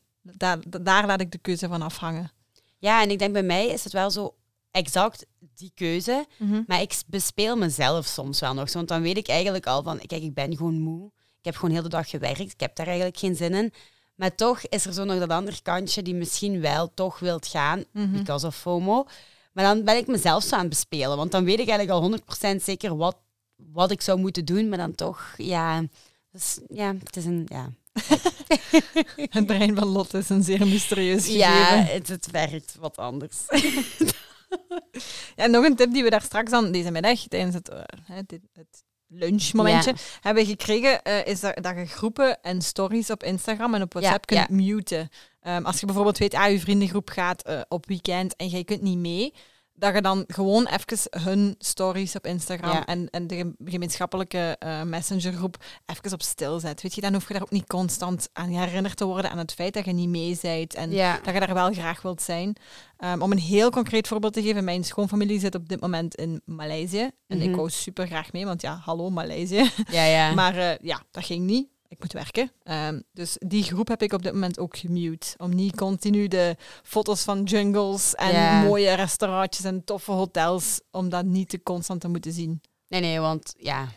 daar 0.82 1.06
laat 1.06 1.22
ik 1.22 1.32
de 1.32 1.38
keuze 1.38 1.68
van 1.68 1.82
afhangen. 1.82 2.32
ja, 2.78 3.02
en 3.02 3.10
ik 3.12 3.20
denk 3.20 3.34
bij 3.34 3.44
mij 3.44 3.68
is 3.68 3.84
het 3.84 3.94
wel 3.94 4.12
zo 4.12 4.36
exact 4.72 5.26
die 5.56 5.72
keuze. 5.76 6.26
Maar 6.68 6.82
ik 6.82 6.94
bespeel 7.08 7.58
mezelf 7.58 8.06
soms 8.06 8.40
wel 8.40 8.54
nog. 8.54 8.74
Want 8.74 8.88
dan 8.88 9.02
weet 9.02 9.18
ik 9.18 9.28
eigenlijk 9.28 9.66
al 9.68 9.84
van, 9.84 9.98
kijk, 10.06 10.22
ik 10.24 10.34
ben 10.34 10.56
gewoon 10.58 10.80
moe. 10.82 11.06
Ik 11.40 11.46
heb 11.46 11.56
gewoon 11.56 11.72
heel 11.72 11.84
de 11.84 11.90
dag 11.90 12.10
gewerkt. 12.10 12.40
Ik 12.40 12.60
heb 12.60 12.76
daar 12.76 12.86
eigenlijk 12.88 13.18
geen 13.18 13.36
zin 13.36 13.54
in. 13.54 13.74
Maar 14.16 14.36
toch 14.36 14.60
is 14.62 14.86
er 14.86 14.94
zo 14.94 15.04
nog 15.04 15.20
dat 15.20 15.30
andere 15.30 15.62
kantje 15.62 16.02
die 16.02 16.16
misschien 16.16 16.62
wel 16.62 16.92
toch 16.94 17.20
wilt 17.20 17.48
gaan, 17.48 17.84
Mhm. 17.94 18.12
because 18.12 18.48
of 18.48 18.56
FOMO. 18.56 19.06
Maar 19.54 19.64
dan 19.66 19.84
ben 19.84 19.98
ik 19.98 20.08
mezelf 20.08 20.44
zo 20.44 20.54
aan 20.56 20.60
het 20.60 20.70
bespelen. 20.70 21.18
Want 21.18 21.32
dan 21.32 21.44
weet 21.44 21.60
ik 21.60 21.68
eigenlijk 21.70 21.90
al 21.90 22.02
100% 22.02 22.64
zeker 22.64 22.98
wat, 22.98 23.18
wat 23.56 23.92
ik 23.92 24.02
zou 24.02 24.20
moeten 24.20 24.46
doen. 24.46 24.70
Maar 24.70 24.78
dan 24.78 24.96
toch, 24.96 25.34
ja... 25.38 25.84
Dus, 26.32 26.60
ja, 26.70 26.96
het 27.04 27.16
is 27.16 27.26
een... 27.26 27.46
Ja, 27.50 27.70
Het 29.30 29.46
brein 29.46 29.76
van 29.76 29.88
Lotte 29.88 30.18
is 30.18 30.30
een 30.30 30.44
zeer 30.44 30.68
mysterieus 30.68 31.24
gegeven. 31.26 31.38
ja 31.48 31.76
het, 31.84 32.08
het 32.08 32.32
werkt 32.32 32.76
wat 32.80 32.98
anders. 32.98 33.36
Ja, 35.36 35.44
en 35.44 35.52
nog 35.52 35.66
een 35.66 35.76
tip 35.76 35.94
die 35.94 36.04
we 36.04 36.10
daar 36.10 36.22
straks 36.22 36.52
aan 36.52 36.72
deze 36.72 36.92
middag, 36.92 37.28
tijdens 37.28 37.56
het, 37.56 37.70
eh, 37.70 37.80
hè, 38.04 38.22
dit, 38.26 38.42
het 38.54 38.84
lunchmomentje, 39.08 39.94
hebben 40.22 40.46
gekregen, 40.46 41.02
eh, 41.02 41.26
is 41.26 41.40
dat, 41.40 41.64
dat 41.64 41.76
je 41.76 41.86
groepen 41.86 42.42
en 42.42 42.62
stories 42.62 43.10
op 43.10 43.24
Instagram 43.24 43.74
en 43.74 43.82
op 43.82 43.94
WhatsApp 43.94 44.30
Ja, 44.30 44.46
kunt 44.46 44.62
muten. 44.62 45.10
Ehm, 45.42 45.64
als 45.66 45.80
je 45.80 45.86
bijvoorbeeld 45.86 46.18
weet, 46.18 46.34
ah, 46.34 46.52
je 46.52 46.60
vriendengroep 46.60 47.10
gaat 47.10 47.44
eh, 47.44 47.62
op 47.68 47.86
weekend 47.86 48.36
en 48.36 48.48
jij 48.48 48.64
kunt 48.64 48.82
niet 48.82 48.98
mee, 48.98 49.34
dat 49.80 49.94
je 49.96 50.02
dan 50.02 50.24
gewoon 50.28 50.68
even 50.68 51.22
hun 51.22 51.56
stories 51.60 52.16
op 52.16 52.26
Instagram 52.26 52.72
Ja. 52.72 52.86
en, 52.86 53.10
en 53.10 53.28
de 53.28 53.36
gem- 53.36 53.56
gemeenschappelijke 53.66 54.56
eh, 54.60 54.82
messengergroep 54.84 55.58
even 55.86 56.14
op 56.14 56.22
stil 56.22 56.60
zet. 56.60 56.82
Weet 56.82 56.96
je, 56.96 57.02
dan 57.02 57.14
hoef 57.14 57.28
je 57.28 57.34
daar 57.34 57.42
ook 57.42 57.52
niet 57.52 57.68
constant 57.68 58.30
aan 58.34 58.50
herinnerd 58.50 58.98
te 58.98 59.06
worden 59.06 59.32
aan 59.32 59.38
het 59.38 59.54
feit 59.54 59.74
dat 59.74 59.86
je 59.86 59.92
niet 59.94 60.10
mee 60.10 60.38
bent 60.42 60.74
en 60.76 60.92
Ja. 60.92 61.20
dat 61.24 61.34
je 61.34 61.40
daar 61.40 61.54
wel 61.54 61.74
graag 61.74 62.02
wilt 62.02 62.22
zijn. 62.22 62.56
Um, 63.00 63.22
om 63.22 63.32
een 63.32 63.38
heel 63.40 63.70
concreet 63.70 64.08
voorbeeld 64.08 64.34
te 64.34 64.42
geven, 64.42 64.64
mijn 64.64 64.84
schoonfamilie 64.84 65.40
zit 65.40 65.56
op 65.56 65.70
dit 65.70 65.82
moment 65.82 66.16
in 66.16 66.42
Maleisië. 66.46 67.10
En 67.28 67.42
ik 67.42 67.48
Mhm. 67.48 67.56
wou 67.58 67.70
super 67.70 68.08
graag 68.08 68.32
mee, 68.32 68.46
want 68.46 68.62
ja, 68.62 68.82
hallo 68.84 69.10
Maleisië. 69.10 69.70
Ja, 69.92 70.04
ja. 70.04 70.34
Maar 70.42 70.58
eh, 70.58 70.78
ja, 70.82 71.02
dat 71.12 71.26
ging 71.26 71.46
niet. 71.46 71.68
Ik 71.88 72.00
moet 72.00 72.14
werken. 72.14 72.52
Um, 72.64 73.04
dus 73.12 73.36
die 73.40 73.64
groep 73.64 73.88
heb 73.88 74.02
ik 74.02 74.14
op 74.14 74.24
dit 74.24 74.34
moment 74.34 74.60
ook 74.60 74.78
gemute. 74.78 75.28
Om 75.38 75.56
niet 75.56 75.76
continu 75.76 76.28
de 76.28 76.56
foto's 76.84 77.24
van 77.24 77.44
jungles 77.44 78.16
en 78.16 78.66
mooie 78.66 78.94
restaurantjes 78.94 79.66
en 79.66 79.84
toffe 79.84 80.12
hotels, 80.12 80.80
om 80.92 81.10
dat 81.10 81.26
niet 81.26 81.50
te 81.50 81.64
constant 81.64 82.02
te 82.02 82.08
moeten 82.08 82.32
zien. 82.32 82.62
Nee, 82.88 83.02
nee, 83.02 83.20
want 83.20 83.54
ja, 83.58 83.88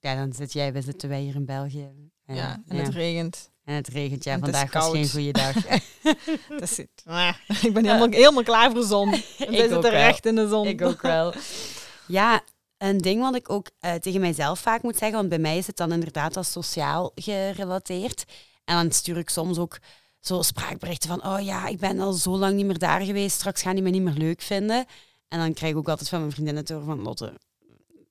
ja 0.00 0.14
dan 0.14 0.32
zit 0.32 0.52
jij, 0.52 0.72
we 0.72 0.82
zitten 0.82 1.08
wij 1.08 1.20
hier 1.20 1.34
in 1.34 1.44
België. 1.44 1.82
En, 1.82 2.34
Ja, 2.34 2.62
en 2.68 2.76
ja. 2.76 2.82
het 2.82 2.94
regent. 2.94 3.50
En 3.64 3.74
het 3.74 3.88
regent, 3.88 4.24
ja, 4.24 4.32
En 4.32 4.40
vandaag 4.40 4.72
was 4.72 4.90
geen 4.90 5.10
goede 5.10 5.32
dag. 5.32 5.54
Dat 6.60 6.68
zit. 6.68 6.90
Ik 7.62 7.72
ben 7.72 7.84
helemaal, 7.84 8.10
helemaal 8.10 8.42
klaar 8.42 8.70
voor 8.70 8.84
zon. 8.84 9.12
En 9.38 9.54
zitten 9.54 9.82
wel. 9.82 9.90
recht 9.90 10.26
in 10.26 10.34
de 10.34 10.48
zon. 10.48 10.66
ik 10.66 10.82
ook 10.82 11.02
wel. 11.02 11.34
Ja, 12.06 12.42
een 12.80 12.98
ding 12.98 13.20
wat 13.20 13.34
ik 13.34 13.50
ook 13.50 13.70
eh, 13.78 13.94
tegen 13.94 14.20
mijzelf 14.20 14.58
vaak 14.58 14.82
moet 14.82 14.96
zeggen, 14.96 15.16
want 15.16 15.28
bij 15.28 15.38
mij 15.38 15.58
is 15.58 15.66
het 15.66 15.76
dan 15.76 15.92
inderdaad 15.92 16.36
als 16.36 16.52
sociaal 16.52 17.12
gerelateerd. 17.14 18.24
En 18.64 18.74
dan 18.76 18.92
stuur 18.92 19.16
ik 19.16 19.30
soms 19.30 19.58
ook 19.58 19.78
zo 20.20 20.42
spraakberichten 20.42 21.08
van, 21.08 21.24
oh 21.24 21.40
ja, 21.44 21.66
ik 21.66 21.78
ben 21.78 22.00
al 22.00 22.12
zo 22.12 22.38
lang 22.38 22.54
niet 22.54 22.66
meer 22.66 22.78
daar 22.78 23.00
geweest, 23.00 23.36
straks 23.36 23.62
gaan 23.62 23.74
die 23.74 23.82
me 23.82 23.90
niet 23.90 24.02
meer 24.02 24.14
leuk 24.14 24.40
vinden. 24.40 24.84
En 25.28 25.38
dan 25.38 25.52
krijg 25.52 25.72
ik 25.72 25.78
ook 25.78 25.88
altijd 25.88 26.08
van 26.08 26.18
mijn 26.18 26.32
vriendinnen 26.32 26.64
horen 26.68 26.86
van, 26.86 27.02
Lotte, 27.02 27.32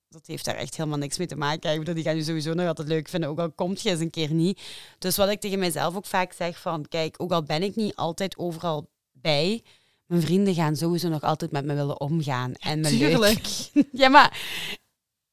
dat 0.10 0.28
heeft 0.28 0.46
daar 0.46 0.56
echt 0.56 0.78
helemaal 0.78 0.98
niks 0.98 1.18
mee 1.18 1.28
te 1.28 1.36
maken. 1.36 1.72
Ik 1.72 1.80
bedoel, 1.80 1.94
die 1.94 2.04
gaan 2.04 2.16
je 2.16 2.24
sowieso 2.24 2.54
nog 2.54 2.68
altijd 2.68 2.88
leuk 2.88 3.08
vinden, 3.08 3.30
ook 3.30 3.40
al 3.40 3.52
komt 3.52 3.82
je 3.82 3.90
eens 3.90 4.00
een 4.00 4.10
keer 4.10 4.32
niet. 4.34 4.62
Dus 5.00 5.18
wat 5.18 5.30
ik 5.30 5.40
tegen 5.40 5.60
mezelf 5.60 5.96
ook 5.96 6.06
vaak 6.06 6.34
zeg 6.34 6.62
van, 6.62 6.88
kijk, 6.88 7.16
ook 7.18 7.32
al 7.32 7.44
ben 7.44 7.64
ik 7.64 7.76
niet 7.76 7.96
altijd 7.96 8.38
overal 8.38 8.90
bij, 9.12 9.64
mijn 10.10 10.22
vrienden 10.22 10.54
gaan 10.54 10.76
sowieso 10.76 11.10
nog 11.10 11.22
altijd 11.22 11.52
met 11.52 11.66
me 11.66 11.74
willen 11.74 12.00
omgaan. 12.00 12.54
En 12.54 12.80
me 12.80 12.92
leuk 12.94 13.10
Tuurlijk. 13.10 13.48
ja, 14.02 14.10
maar 14.10 14.38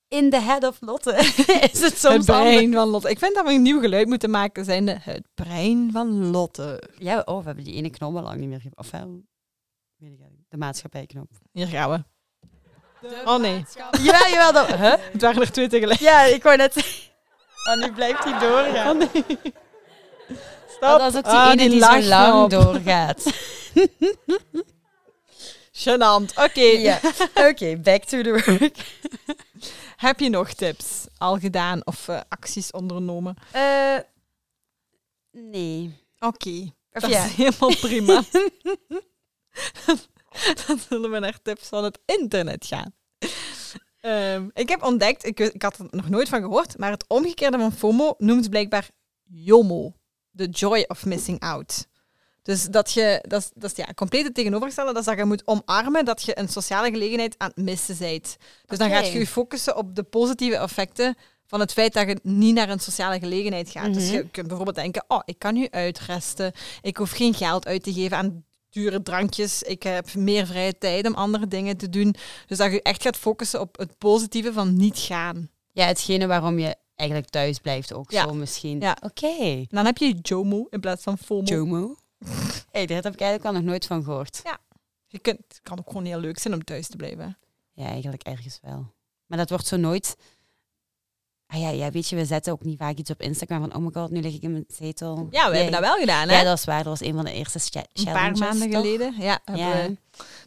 in 0.09 0.31
the 0.31 0.41
head 0.41 0.65
of 0.65 0.77
Lotte 0.81 1.13
is 1.73 1.81
het 1.81 1.99
soms 1.99 2.15
het 2.15 2.25
brein 2.25 2.59
anders. 2.59 2.75
van 2.75 2.89
Lotte. 2.89 3.11
Ik 3.11 3.19
vind 3.19 3.35
dat 3.35 3.47
we 3.47 3.53
een 3.53 3.63
nieuw 3.63 3.81
geluid 3.81 4.09
moeten 4.09 4.31
maken, 4.31 4.65
zijnde 4.65 4.99
het 5.01 5.29
brein 5.35 5.89
van 5.93 6.31
Lotte. 6.31 6.83
Ja, 6.99 7.23
oh, 7.25 7.39
we 7.39 7.45
hebben 7.45 7.65
die 7.65 7.75
ene 7.75 7.91
knop 7.91 8.17
al 8.17 8.23
lang 8.23 8.41
niet 8.41 8.49
meer 8.49 8.63
Of 8.75 8.91
wel? 8.91 9.23
De 10.49 10.57
maatschappijknop. 10.57 11.31
Hier 11.53 11.67
gaan 11.67 11.91
we. 11.91 12.05
Oh 13.25 13.41
nee, 13.41 13.65
Ja, 14.03 14.29
jawel. 14.29 14.53
Dat, 14.53 14.67
huh? 14.85 14.95
het 15.13 15.23
waren 15.23 15.43
er 15.43 15.53
twee 15.53 15.69
tegelijk. 15.69 16.01
Ja, 16.01 16.23
ik 16.23 16.43
wou 16.43 16.57
net. 16.57 16.77
Oh, 17.71 17.83
nu 17.85 17.93
blijft 17.93 18.25
hij 18.25 18.39
doorgaan. 18.39 19.03
Oh 19.03 19.13
nee. 19.13 19.25
Stop. 20.69 20.83
Oh, 20.83 20.99
dat 20.99 21.13
is 21.13 21.19
ook 21.19 21.25
die 21.25 21.35
Ah, 21.35 21.51
ene 21.51 21.69
die, 21.69 21.85
zo 21.85 22.01
lang 22.01 22.51
doorgaat. 22.51 23.33
Gênant. 25.73 26.37
Oké. 26.37 26.61
ja. 26.61 27.01
Oké, 27.35 27.77
back 27.77 28.05
to 28.05 28.23
the 28.23 28.31
work. 28.31 28.77
Heb 30.07 30.21
je 30.21 30.29
nog 30.29 30.53
tips 30.53 31.07
al 31.19 31.39
gedaan 31.39 31.87
of 31.87 32.09
eh, 32.09 32.21
acties 32.29 32.71
ondernomen? 32.71 33.37
Eh, 33.53 33.99
nee. 35.31 36.05
Oké. 36.19 36.73
Dat 36.91 37.11
ja. 37.11 37.25
is 37.25 37.33
helemaal 37.33 37.77
prima. 37.77 38.23
Dan 40.67 40.79
zullen 40.89 41.11
we 41.11 41.19
naar 41.19 41.43
tips 41.43 41.69
van 41.69 41.85
het 41.85 41.99
internet 42.05 42.67
gaan. 42.67 42.95
Ehm, 44.01 44.49
ik 44.53 44.69
heb 44.69 44.83
ontdekt, 44.83 45.25
ik, 45.25 45.41
ik 45.41 45.63
had 45.63 45.79
er 45.79 45.87
nog 45.91 46.09
nooit 46.09 46.29
van 46.29 46.41
gehoord, 46.41 46.79
maar 46.79 46.91
het 46.91 47.05
omgekeerde 47.09 47.59
van 47.59 47.73
FOMO 47.73 48.15
noemt 48.19 48.51
blijkbaar 48.51 48.89
JOMO. 49.23 49.95
The 50.35 50.49
joy 50.49 50.85
of 50.89 51.05
missing 51.05 51.41
out. 51.41 51.87
Dus 52.47 52.65
dat 52.65 52.93
je, 52.93 53.25
dat 53.29 53.41
is, 53.41 53.51
dat 53.55 53.71
is 53.71 53.77
ja, 53.77 53.93
compleet 53.95 54.25
het 54.25 54.35
tegenovergestelde, 54.35 54.93
dat 54.93 55.01
is 55.01 55.07
dat 55.09 55.17
je 55.19 55.25
moet 55.25 55.43
omarmen 55.47 56.05
dat 56.05 56.23
je 56.23 56.39
een 56.39 56.49
sociale 56.49 56.91
gelegenheid 56.91 57.35
aan 57.39 57.51
het 57.55 57.65
missen 57.65 57.97
bent. 57.99 58.37
Dus 58.67 58.79
dan 58.79 58.91
gaat 58.91 59.13
je 59.13 59.19
je 59.19 59.27
focussen 59.27 59.77
op 59.77 59.95
de 59.97 60.03
positieve 60.03 60.57
effecten 60.57 61.17
van 61.47 61.61
het 61.61 61.73
feit 61.73 61.93
dat 61.93 62.07
je 62.09 62.19
niet 62.23 62.55
naar 62.55 62.69
een 62.69 62.81
sociale 62.81 63.19
gelegenheid 63.19 63.71
gaat. 63.71 63.95
Dus 63.95 64.05
Mhm. 64.05 64.13
je 64.15 64.29
kunt 64.31 64.47
bijvoorbeeld 64.47 64.77
denken, 64.77 65.05
oh, 65.09 65.21
ik 65.25 65.39
kan 65.39 65.55
nu 65.55 65.67
uitresten, 65.71 66.53
ik 66.83 66.97
hoef 66.97 67.11
geen 67.11 67.35
geld 67.35 67.67
uit 67.67 67.83
te 67.83 67.93
geven 67.93 68.17
aan 68.17 68.45
dure 68.71 69.03
drankjes, 69.03 69.63
ik 69.63 69.83
heb 69.83 70.15
meer 70.15 70.47
vrije 70.47 70.79
tijd 70.79 71.07
om 71.07 71.15
andere 71.15 71.49
dingen 71.49 71.77
te 71.77 71.89
doen. 71.89 72.15
Dus 72.47 72.59
dat 72.59 72.73
je 72.73 72.83
echt 72.83 73.03
gaat 73.03 73.17
focussen 73.17 73.61
op 73.61 73.79
het 73.79 73.99
positieve 73.99 74.53
van 74.53 74.77
niet 74.77 74.99
gaan. 74.99 75.51
Ja, 75.73 75.87
hetgene 75.87 76.27
waarom 76.27 76.59
je 76.59 76.77
eigenlijk 76.95 77.31
thuis 77.31 77.59
blijft 77.59 77.93
ook 77.93 78.11
Ja. 78.11 78.23
zo 78.23 78.35
misschien. 78.35 78.81
Ja. 78.81 78.97
Oké. 79.03 79.65
Dan 79.69 79.85
heb 79.85 79.99
je 79.99 80.19
JOMO 80.23 80.67
in 80.71 80.81
plaats 80.81 81.03
van 81.03 81.19
FOMO. 81.19 81.43
Jomo. 81.45 81.95
Hey, 82.71 82.87
daar 82.87 83.03
heb 83.03 83.13
ik 83.13 83.21
eigenlijk 83.21 83.45
al 83.45 83.53
nog 83.53 83.63
nooit 83.71 83.87
van 83.87 84.05
gehoord. 84.05 84.43
Je 85.07 85.19
kunt, 85.19 85.39
het 85.49 85.61
kan 85.63 85.79
ook 85.79 85.87
gewoon 85.89 86.05
heel 86.05 86.21
leuk 86.21 86.39
zijn 86.39 86.55
om 86.55 86.65
thuis 86.65 86.89
te 86.89 86.97
blijven. 86.97 87.39
Ja, 87.73 87.87
eigenlijk 87.87 88.23
ergens 88.23 88.59
wel. 88.63 88.95
Maar 89.27 89.39
dat 89.39 89.51
wordt 89.51 89.67
zo 89.67 89.77
nooit... 89.77 90.17
Ah 91.47 91.61
ja, 91.61 91.69
ja, 91.69 91.91
weet 91.91 92.09
je, 92.09 92.17
we 92.17 92.25
zetten 92.25 92.53
ook 92.53 92.65
niet 92.65 92.79
vaak 92.79 92.97
iets 92.97 93.11
op 93.11 93.21
Instagram 93.21 93.61
van 93.61 93.75
oh 93.75 93.83
my 93.83 93.91
god, 93.93 94.11
nu 94.11 94.21
lig 94.21 94.35
ik 94.35 94.43
in 94.43 94.53
mijn 94.53 94.65
zetel. 94.69 95.29
Ja, 95.31 95.49
we 95.51 95.55
hebben 95.55 95.73
dat 95.73 95.81
wel 95.81 95.97
gedaan, 95.99 96.29
hè? 96.29 96.37
Ja, 96.39 96.43
dat 96.45 96.59
is 96.59 96.65
waar. 96.65 96.85
Dat 96.85 96.99
was 96.99 97.09
een 97.09 97.15
van 97.15 97.25
de 97.25 97.33
eerste 97.33 97.59
cha- 97.59 97.85
een 97.93 98.05
paar 98.05 98.15
challenges, 98.15 98.39
maanden 98.41 98.71
toch? 98.71 98.81
geleden. 98.81 99.15
Ja, 99.21 99.41
hebben 99.45 99.67
Ja. 99.67 99.73
we- 99.89 99.97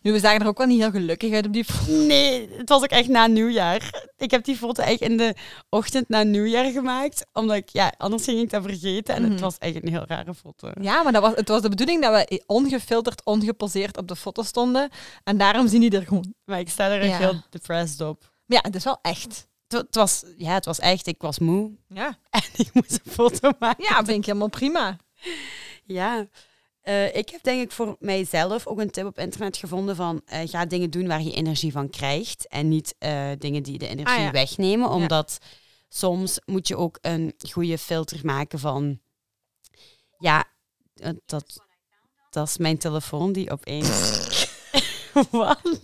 nu, 0.02 0.12
we 0.12 0.20
zagen 0.20 0.42
er 0.42 0.48
ook 0.48 0.58
wel 0.58 0.68
niet 0.68 0.80
heel 0.80 0.92
gelukkig 0.92 1.34
uit 1.34 1.46
op 1.46 1.54
die 1.54 1.64
foto. 1.66 1.92
Nee, 1.92 2.50
het 2.58 2.70
was 2.70 2.82
ook 2.84 2.90
echt 2.90 3.08
na 3.08 3.28
nieuwjaar. 3.28 4.08
Ik 4.18 4.32
heb 4.32 4.44
die 4.44 4.56
foto 4.56 4.84
echt 4.84 5.02
in 5.02 5.18
de 5.18 5.36
ochtend 5.70 6.10
na 6.10 6.24
nieuwjaar 6.24 6.72
gemaakt. 6.72 7.26
Omdat 7.34 7.56
ik, 7.56 7.70
ja, 7.70 7.94
anders 7.98 8.24
ging 8.24 8.40
ik 8.40 8.50
dat 8.50 8.64
vergeten. 8.64 9.16
En 9.16 9.22
Mhm. 9.22 9.32
het 9.32 9.40
was 9.40 9.58
echt 9.58 9.76
een 9.84 9.90
heel 9.90 10.04
rare 10.08 10.34
foto. 10.34 10.72
Ja, 10.82 11.04
maar 11.04 11.12
dat 11.12 11.22
was, 11.22 11.36
het 11.36 11.48
was 11.50 11.62
de 11.62 11.70
bedoeling 11.70 12.02
dat 12.02 12.14
we 12.30 12.44
ongefilterd, 12.46 13.24
ongeposeerd 13.26 13.98
op 13.98 14.08
de 14.08 14.16
foto 14.16 14.44
stonden. 14.44 14.90
En 15.24 15.38
daarom 15.38 15.68
zien 15.68 15.82
die 15.82 15.92
er 15.92 16.06
gewoon... 16.08 16.34
Maar 16.46 16.60
ik 16.60 16.70
sta 16.70 16.90
er 16.90 17.00
echt 17.02 17.10
Ja. 17.10 17.18
heel 17.18 17.42
depressed 17.50 18.02
op. 18.08 18.32
Ja, 18.46 18.60
het 18.62 18.76
is 18.76 18.84
wel 18.84 19.00
echt. 19.02 19.48
Het, 19.68 19.82
het 19.82 19.96
was, 19.96 20.24
ja, 20.38 20.54
het 20.54 20.66
was 20.66 20.80
echt, 20.80 21.08
ik 21.08 21.22
was 21.22 21.40
moe. 21.40 21.72
Ja, 21.88 22.08
En 22.30 22.42
ik 22.56 22.70
moest 22.74 22.92
een 23.06 23.12
foto 23.12 23.52
maken. 23.60 23.84
ja 23.84 23.96
vind 24.06 24.18
ik 24.18 24.26
helemaal 24.26 24.50
prima. 24.50 24.98
Ja, 25.86 26.28
Eh, 26.82 27.16
ik 27.16 27.30
heb 27.30 27.44
denk 27.44 27.62
ik 27.62 27.72
voor 27.72 27.96
mijzelf 28.00 28.68
ook 28.68 28.80
een 28.80 28.92
tip 28.92 29.06
op 29.06 29.20
internet 29.20 29.58
gevonden 29.58 29.96
van 29.96 30.22
eh, 30.26 30.40
ga 30.50 30.66
dingen 30.66 30.90
doen 30.90 31.08
waar 31.08 31.22
je 31.22 31.32
energie 31.34 31.72
van 31.72 31.90
krijgt 31.90 32.48
en 32.48 32.68
niet 32.68 32.96
eh, 33.00 33.30
dingen 33.38 33.64
die 33.64 33.78
de 33.78 33.88
energie 33.88 34.18
Ah, 34.18 34.24
ja. 34.24 34.32
wegnemen, 34.32 34.90
omdat 34.90 35.38
soms 35.90 36.40
moet 36.46 36.68
je 36.68 36.78
ook 36.78 36.98
een 37.02 37.34
goede 37.52 37.78
filter 37.78 38.20
maken 38.24 38.60
van... 38.60 39.00
Ja, 40.20 40.44
dat, 41.26 41.64
dat 42.30 42.48
is 42.48 42.58
mijn 42.58 42.78
telefoon 42.78 43.32
die 43.34 43.52
opeens... 43.52 43.88
Wat? 45.32 45.80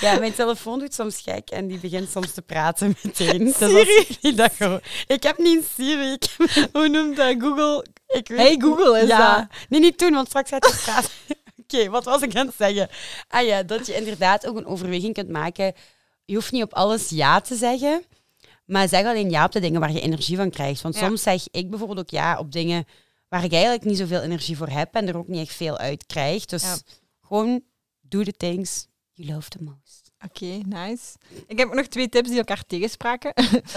Ja, 0.00 0.18
mijn 0.18 0.32
telefoon 0.34 0.78
doet 0.78 0.94
soms 0.94 1.20
gek 1.20 1.50
en 1.50 1.66
die 1.66 1.78
begint 1.78 2.10
soms 2.10 2.32
te 2.32 2.42
praten 2.42 2.96
meteen. 3.02 3.52
Siri? 3.58 4.06
ik 4.20 4.36
dat 4.36 4.52
gewoon- 4.52 4.80
Ik 5.06 5.22
heb 5.22 5.38
niet 5.38 5.56
een 5.58 5.64
Siri. 5.74 6.12
Ik 6.12 6.24
heb 6.38 6.68
Hoe 6.72 6.88
noemt 6.88 7.16
dat? 7.16 7.36
Google. 7.40 7.86
Ik 8.12 8.28
weet 8.28 8.38
Hey 8.38 8.56
Google 8.58 9.00
is 9.00 9.08
ja. 9.08 9.36
dat. 9.38 9.46
Nee, 9.68 9.80
niet 9.80 9.98
toen, 9.98 10.12
want 10.12 10.26
straks 10.28 10.50
gaat 10.50 10.64
hij 10.64 10.78
praten. 10.82 11.10
Oké, 11.62 11.88
wat 11.90 12.04
was 12.04 12.22
ik 12.22 12.36
aan 12.36 12.46
het 12.46 12.54
zeggen? 12.58 12.88
Ah 13.28 13.46
ja, 13.46 13.62
dat 13.62 13.86
je 13.86 13.94
inderdaad 13.96 14.46
ook 14.46 14.56
een 14.56 14.66
overweging 14.66 15.14
kunt 15.14 15.28
maken. 15.28 15.74
Je 16.24 16.34
hoeft 16.34 16.52
niet 16.52 16.62
op 16.62 16.74
alles 16.74 17.08
ja 17.08 17.40
te 17.40 17.54
zeggen, 17.56 18.04
maar 18.64 18.88
zeg 18.88 19.06
alleen 19.06 19.30
ja 19.30 19.44
op 19.44 19.52
de 19.52 19.60
dingen 19.60 19.80
waar 19.80 19.92
je 19.92 20.00
energie 20.00 20.36
van 20.36 20.50
krijgt. 20.50 20.80
Want 20.82 20.94
Ja. 20.98 21.06
soms 21.06 21.22
zeg 21.22 21.42
ik 21.50 21.70
bijvoorbeeld 21.70 21.98
ook 21.98 22.10
ja 22.10 22.38
op 22.38 22.52
dingen 22.52 22.84
waar 23.28 23.44
ik 23.44 23.52
eigenlijk 23.52 23.84
niet 23.84 23.98
zoveel 23.98 24.20
energie 24.20 24.56
voor 24.56 24.68
heb 24.68 24.94
en 24.94 25.08
er 25.08 25.16
ook 25.16 25.28
niet 25.28 25.46
echt 25.48 25.56
veel 25.56 25.78
uit 25.78 26.06
krijg. 26.06 26.44
Dus 26.44 26.62
Ja. 26.62 26.76
gewoon 27.26 27.62
do 28.00 28.22
the 28.22 28.32
things 28.32 28.86
you 29.12 29.32
love 29.32 29.48
the 29.48 29.58
most. 29.62 30.09
Oké, 30.24 30.46
nice. 30.66 31.16
Ik 31.46 31.58
heb 31.58 31.68
ook 31.68 31.74
nog 31.74 31.86
twee 31.86 32.08
tips 32.08 32.28
die 32.28 32.38
elkaar 32.38 32.64
tegenspraken. 32.66 33.32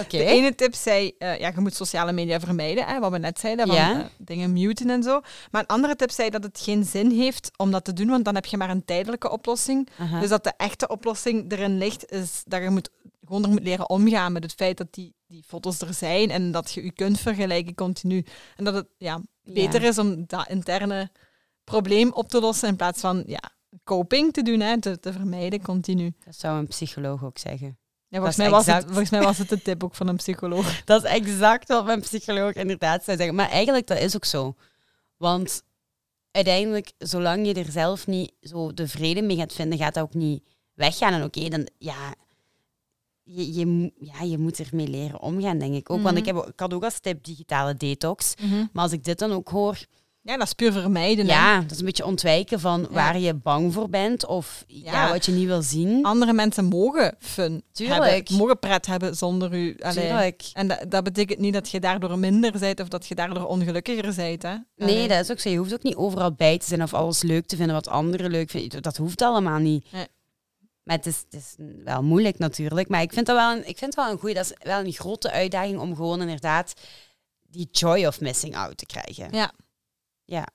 De 0.10 0.24
ene 0.26 0.56
tip 0.56 0.76
zei, 0.76 1.14
eh, 1.18 1.40
ja, 1.40 1.52
je 1.56 1.60
moet 1.60 1.76
sociale 1.76 2.12
media 2.12 2.40
vermijden, 2.40 2.86
hè, 2.86 3.00
wat 3.00 3.12
we 3.12 3.18
net 3.18 3.40
zeiden, 3.40 3.68
van 3.68 3.76
Ja. 3.76 4.00
eh, 4.00 4.06
dingen 4.18 4.54
muten 4.54 4.90
en 4.90 5.04
zo. 5.04 5.22
Maar 5.52 5.62
een 5.62 5.68
andere 5.68 5.96
tip 5.96 6.12
zei 6.12 6.30
dat 6.30 6.44
het 6.44 6.60
geen 6.60 6.84
zin 6.84 7.12
heeft 7.12 7.52
om 7.58 7.72
dat 7.72 7.84
te 7.86 7.94
doen, 7.94 8.08
want 8.08 8.26
dan 8.26 8.36
heb 8.36 8.46
je 8.46 8.58
maar 8.58 8.70
een 8.70 8.86
tijdelijke 8.86 9.30
oplossing. 9.32 9.90
Dus 10.20 10.30
dat 10.30 10.44
de 10.44 10.54
echte 10.58 10.88
oplossing 10.88 11.52
erin 11.52 11.78
ligt, 11.78 12.12
is 12.12 12.42
dat 12.46 12.62
je 12.64 12.70
moet, 12.70 12.90
gewoon 13.26 13.44
er 13.44 13.50
moet 13.50 13.64
leren 13.64 13.90
omgaan 13.90 14.32
met 14.32 14.44
het 14.44 14.54
feit 14.54 14.78
dat 14.78 14.88
die, 14.94 15.14
die 15.28 15.44
foto's 15.48 15.82
er 15.82 15.94
zijn 15.94 16.30
en 16.32 16.52
dat 16.52 16.72
je 16.74 16.84
je 16.84 16.92
kunt 16.92 17.20
vergelijken 17.20 17.76
continu. 17.76 18.26
En 18.56 18.64
dat 18.64 18.74
het 18.74 18.88
ja, 18.98 19.22
beter 19.44 19.82
Ja. 19.82 19.88
is 19.88 19.98
om 19.98 20.24
dat 20.28 20.48
interne 20.50 21.12
probleem 21.64 22.12
op 22.12 22.30
te 22.30 22.40
lossen 22.40 22.68
in 22.70 22.76
plaats 22.76 23.00
van 23.00 23.24
ja, 23.28 23.42
coping 23.84 24.34
te 24.34 24.42
doen, 24.42 24.60
hè, 24.60 24.82
te, 24.82 25.00
te 25.00 25.14
vermijden 25.14 25.62
continu. 25.62 26.14
Dat 26.26 26.36
zou 26.36 26.58
een 26.58 26.68
psycholoog 26.68 27.24
ook 27.24 27.38
zeggen. 27.38 27.78
Ja, 28.08 28.18
volgens, 28.18 28.38
mij 28.38 28.50
was 28.50 28.66
het, 28.66 28.84
volgens 28.86 29.10
mij 29.10 29.22
was 29.22 29.38
het 29.38 29.50
de 29.50 29.62
tip 29.62 29.84
ook 29.84 29.96
van 29.96 30.08
een 30.08 30.16
psycholoog. 30.16 30.82
Dat 30.86 31.04
is 31.04 31.10
exact 31.10 31.68
wat 31.68 31.86
mijn 31.86 32.02
psycholoog 32.02 32.54
inderdaad 32.54 33.04
zou 33.04 33.18
zeggen. 33.18 33.36
Maar 33.36 33.50
eigenlijk, 33.50 33.88
dat 33.88 34.00
is 34.00 34.16
ook 34.16 34.26
zo. 34.26 34.56
Want 35.18 35.64
uiteindelijk, 36.32 36.92
zolang 36.98 37.46
je 37.46 37.54
er 37.54 37.72
zelf 37.72 38.08
niet 38.08 38.34
zo 38.42 38.74
de 38.74 38.88
vrede 38.88 39.22
mee 39.22 39.38
gaat 39.38 39.54
vinden, 39.54 39.78
gaat 39.78 39.94
dat 39.94 40.04
ook 40.04 40.14
niet 40.14 40.44
weggaan. 40.74 41.14
En 41.14 41.24
oké, 41.24 41.50
dan 41.50 41.68
ja 41.78 42.16
je, 43.24 43.54
je, 43.54 43.92
ja, 44.00 44.22
je 44.22 44.38
moet 44.38 44.60
ermee 44.60 44.88
leren 44.88 45.22
omgaan, 45.22 45.58
denk 45.58 45.76
ik 45.76 45.90
ook. 45.90 46.02
Want 46.02 46.18
ik, 46.18 46.26
heb, 46.26 46.36
ik 46.36 46.60
had 46.60 46.74
ook 46.74 46.84
als 46.84 47.00
tip 47.00 47.24
digitale 47.24 47.76
detox. 47.76 48.34
Maar 48.72 48.84
als 48.84 48.92
ik 48.92 49.04
dit 49.04 49.20
dan 49.20 49.32
ook 49.32 49.50
hoor, 49.50 49.86
Ja, 50.26 50.38
dat 50.38 50.48
is 50.48 50.54
puur 50.54 50.72
vermijden. 50.72 51.26
ja, 51.26 51.62
dat 51.62 51.72
is 51.72 51.80
een 51.80 51.86
beetje 51.86 52.06
ontwijken 52.06 52.60
van 52.60 52.88
waar 52.90 53.20
je 53.20 53.34
bang 53.34 53.74
voor 53.74 53.90
bent 53.90 54.26
of 54.26 54.64
ja. 54.68 54.92
Ja. 54.92 55.12
wat 55.12 55.26
je 55.26 55.32
niet 55.32 55.48
wil 55.48 55.62
zien. 55.62 56.06
Andere 56.06 56.34
mensen 56.34 56.66
mogen 56.66 57.16
fun 57.20 57.64
Tuurlijk. 57.72 58.04
hebben, 58.04 58.36
mogen 58.38 58.60
pret 58.60 58.86
hebben 58.86 59.16
zonder 59.16 59.54
u. 59.54 59.78
Allee. 59.80 60.08
Tuurlijk. 60.08 60.50
En 60.54 60.68
dat, 60.68 60.86
dat 60.88 61.04
betekent 61.04 61.40
niet 61.40 61.54
dat 61.54 61.70
je 61.70 61.80
daardoor 61.80 62.20
minder 62.20 62.60
bent 62.60 62.80
of 62.80 62.88
dat 62.88 63.08
je 63.08 63.16
daardoor 63.16 63.46
ongelukkiger 63.46 64.16
bent. 64.16 64.42
Hè? 64.44 64.56
Nee, 64.76 65.08
dat 65.08 65.20
is 65.20 65.32
ook 65.32 65.40
zo. 65.40 65.50
Je 65.50 65.58
hoeft 65.58 65.74
ook 65.74 65.84
niet 65.84 65.96
overal 65.96 66.32
bij 66.32 66.58
te 66.58 66.66
zijn 66.66 66.84
of 66.84 66.94
alles 66.94 67.22
leuk 67.22 67.46
te 67.46 67.56
vinden 67.56 67.76
wat 67.76 67.88
anderen 67.88 68.32
leuk 68.32 68.50
vinden. 68.50 68.82
Dat 68.82 68.98
hoeft 68.98 69.22
allemaal 69.22 69.60
niet. 69.60 69.92
Nee. 69.92 70.08
Maar 70.84 70.96
het 70.96 71.06
is, 71.06 71.24
het 71.30 71.42
is 71.42 71.56
wel 71.84 72.04
moeilijk 72.04 72.38
natuurlijk. 72.38 72.90
Maar 72.90 73.02
ik 73.02 73.14
vind 73.14 73.26
dat 73.26 73.36
wel 73.36 73.52
een, 73.52 73.68
ik 73.68 73.78
vind 73.78 73.96
het 73.96 73.96
wel 73.96 74.12
een 74.12 74.20
goeie. 74.20 74.36
Dat 74.36 74.46
is 74.46 74.68
wel 74.68 74.80
een 74.80 74.92
grote 74.92 75.32
uitdaging 75.32 75.80
om 75.80 75.96
gewoon 75.96 76.22
inderdaad 76.22 76.74
die 77.48 77.68
joy 77.72 78.06
of 78.06 78.22
missing 78.22 78.56
out 78.56 78.78
te 78.78 78.86
krijgen. 78.86 79.28
Ja. 79.32 79.52
Ja, 80.26 80.48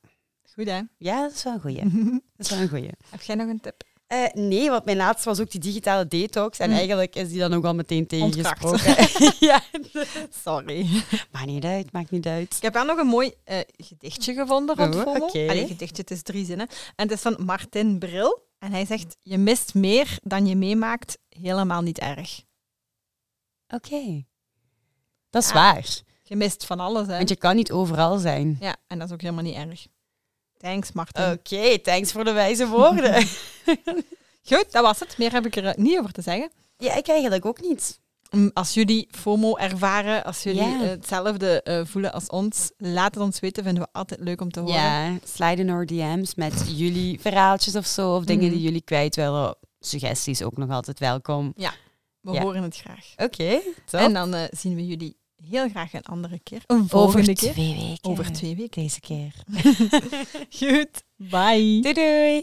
Goed, 0.54 0.66
hè? 0.66 0.80
ja 0.98 1.20
dat 1.22 1.32
is 1.32 1.42
wel 1.42 1.52
een 1.52 1.60
goeie. 1.60 1.82
Dat 2.36 2.46
is 2.46 2.50
wel 2.50 2.58
een 2.60 2.68
goeie. 2.68 2.90
Heb 3.10 3.22
jij 3.22 3.34
nog 3.36 3.48
een 3.48 3.60
tip? 3.60 3.82
Eh, 4.06 4.24
nee, 4.32 4.70
want 4.70 4.84
mijn 4.84 4.96
laatste 4.96 5.28
was 5.28 5.40
ook 5.40 5.50
die 5.50 5.60
digitale 5.60 6.06
detox. 6.08 6.58
En 6.58 6.68
Mm. 6.70 6.76
eigenlijk 6.76 7.14
is 7.16 7.28
die 7.28 7.38
dan 7.38 7.54
ook 7.54 7.64
al 7.64 7.74
meteen 7.74 8.06
tegengesproken. 8.06 8.94
ja, 9.48 9.62
Sorry. 10.44 10.86
maakt 11.30 11.46
niet 11.46 11.64
uit, 11.64 11.92
maakt 11.92 12.10
niet 12.10 12.26
uit. 12.26 12.56
Ik 12.56 12.62
heb 12.62 12.72
wel 12.74 12.84
nog 12.84 12.98
een 12.98 13.06
mooi 13.06 13.32
eh, 13.44 13.58
gedichtje 13.76 14.34
gevonden 14.34 14.76
rond 14.76 14.94
Oh, 14.94 15.00
FOMO. 15.02 15.26
Allee, 15.26 15.66
gedichtje, 15.66 16.02
het 16.02 16.10
is 16.10 16.22
drie 16.22 16.44
zinnen. 16.44 16.66
En 16.68 17.08
het 17.08 17.10
is 17.10 17.20
van 17.20 17.36
Martin 17.44 17.98
Bril. 17.98 18.46
En 18.58 18.72
hij 18.72 18.84
zegt, 18.86 19.16
je 19.20 19.38
mist 19.38 19.74
meer 19.74 20.18
dan 20.22 20.46
je 20.46 20.56
meemaakt. 20.56 21.18
Helemaal 21.28 21.82
niet 21.82 21.98
erg. 21.98 22.42
Oké. 23.68 24.24
Dat 25.30 25.42
is 25.42 25.48
Ja. 25.48 25.54
waar. 25.54 26.00
Je 26.28 26.36
mist 26.36 26.66
van 26.66 26.80
alles, 26.80 27.06
hè? 27.06 27.16
Want 27.16 27.28
je 27.28 27.36
kan 27.36 27.56
niet 27.56 27.72
overal 27.72 28.18
zijn. 28.18 28.56
Ja, 28.60 28.76
en 28.86 28.98
dat 28.98 29.08
is 29.08 29.14
ook 29.14 29.20
helemaal 29.20 29.42
niet 29.44 29.54
erg. 29.56 29.86
Thanks, 30.56 30.92
Martin. 30.92 31.24
Oké, 31.32 31.78
thanks 31.78 32.12
voor 32.12 32.24
de 32.24 32.32
wijze 32.32 32.66
woorden. 32.68 33.26
Goed, 34.50 34.72
dat 34.72 34.82
was 34.82 35.00
het. 35.00 35.18
Meer 35.18 35.32
heb 35.32 35.46
ik 35.46 35.56
er 35.56 35.64
eh, 35.66 35.74
niet 35.76 35.98
over 35.98 36.12
te 36.12 36.22
zeggen. 36.22 36.50
ja, 36.76 36.94
ik 36.96 37.08
eigenlijk 37.08 37.46
ook 37.46 37.60
niet. 37.60 38.00
Mm, 38.30 38.50
Als 38.54 38.74
jullie 38.74 39.08
FOMO 39.10 39.56
ervaren, 39.56 40.24
als 40.24 40.42
jullie 40.42 40.62
hetzelfde 40.76 41.62
eh, 41.62 41.80
voelen 41.84 42.12
als 42.12 42.26
ons, 42.26 42.70
laat 42.76 43.14
het 43.14 43.22
ons 43.24 43.40
weten. 43.40 43.64
Vinden 43.64 43.82
we 43.82 43.88
altijd 43.92 44.20
leuk 44.20 44.40
om 44.40 44.50
te 44.50 44.60
horen. 44.60 44.74
Ja, 44.74 45.18
slide 45.24 45.62
in 45.62 45.70
our 45.70 45.86
DM's 45.86 46.34
met 46.34 46.64
jullie 46.76 47.20
verhaaltjes 47.20 47.76
of 47.76 47.86
zo. 47.86 48.14
Of 48.16 48.24
dingen 48.24 48.44
Mhm. 48.44 48.52
die 48.54 48.62
jullie 48.62 48.82
kwijt 48.82 49.16
willen. 49.16 49.56
Suggesties 49.80 50.42
ook 50.42 50.56
nog 50.56 50.70
altijd 50.70 50.98
welkom. 50.98 51.52
We 52.20 52.32
Ja. 52.32 52.40
horen 52.42 52.62
het 52.62 52.76
graag. 52.76 53.12
Oké. 53.16 53.60
En 53.90 54.12
dan 54.12 54.34
eh, 54.34 54.42
zien 54.50 54.74
we 54.74 54.86
jullie 54.86 55.16
heel 55.42 55.68
graag 55.68 55.92
een 55.92 56.02
andere 56.02 56.40
keer. 56.42 56.62
Een 56.66 56.76
over 56.76 56.88
volgende 56.88 57.34
keer. 57.34 57.52
twee 57.52 57.74
weken. 57.74 58.10
Over 58.10 58.32
twee 58.32 58.56
weken. 58.56 58.82
Deze 58.82 59.00
keer. 59.00 59.34
Goed. 60.58 61.02
Bye. 61.16 61.78
Doei 61.80 61.94
doei. 61.94 62.42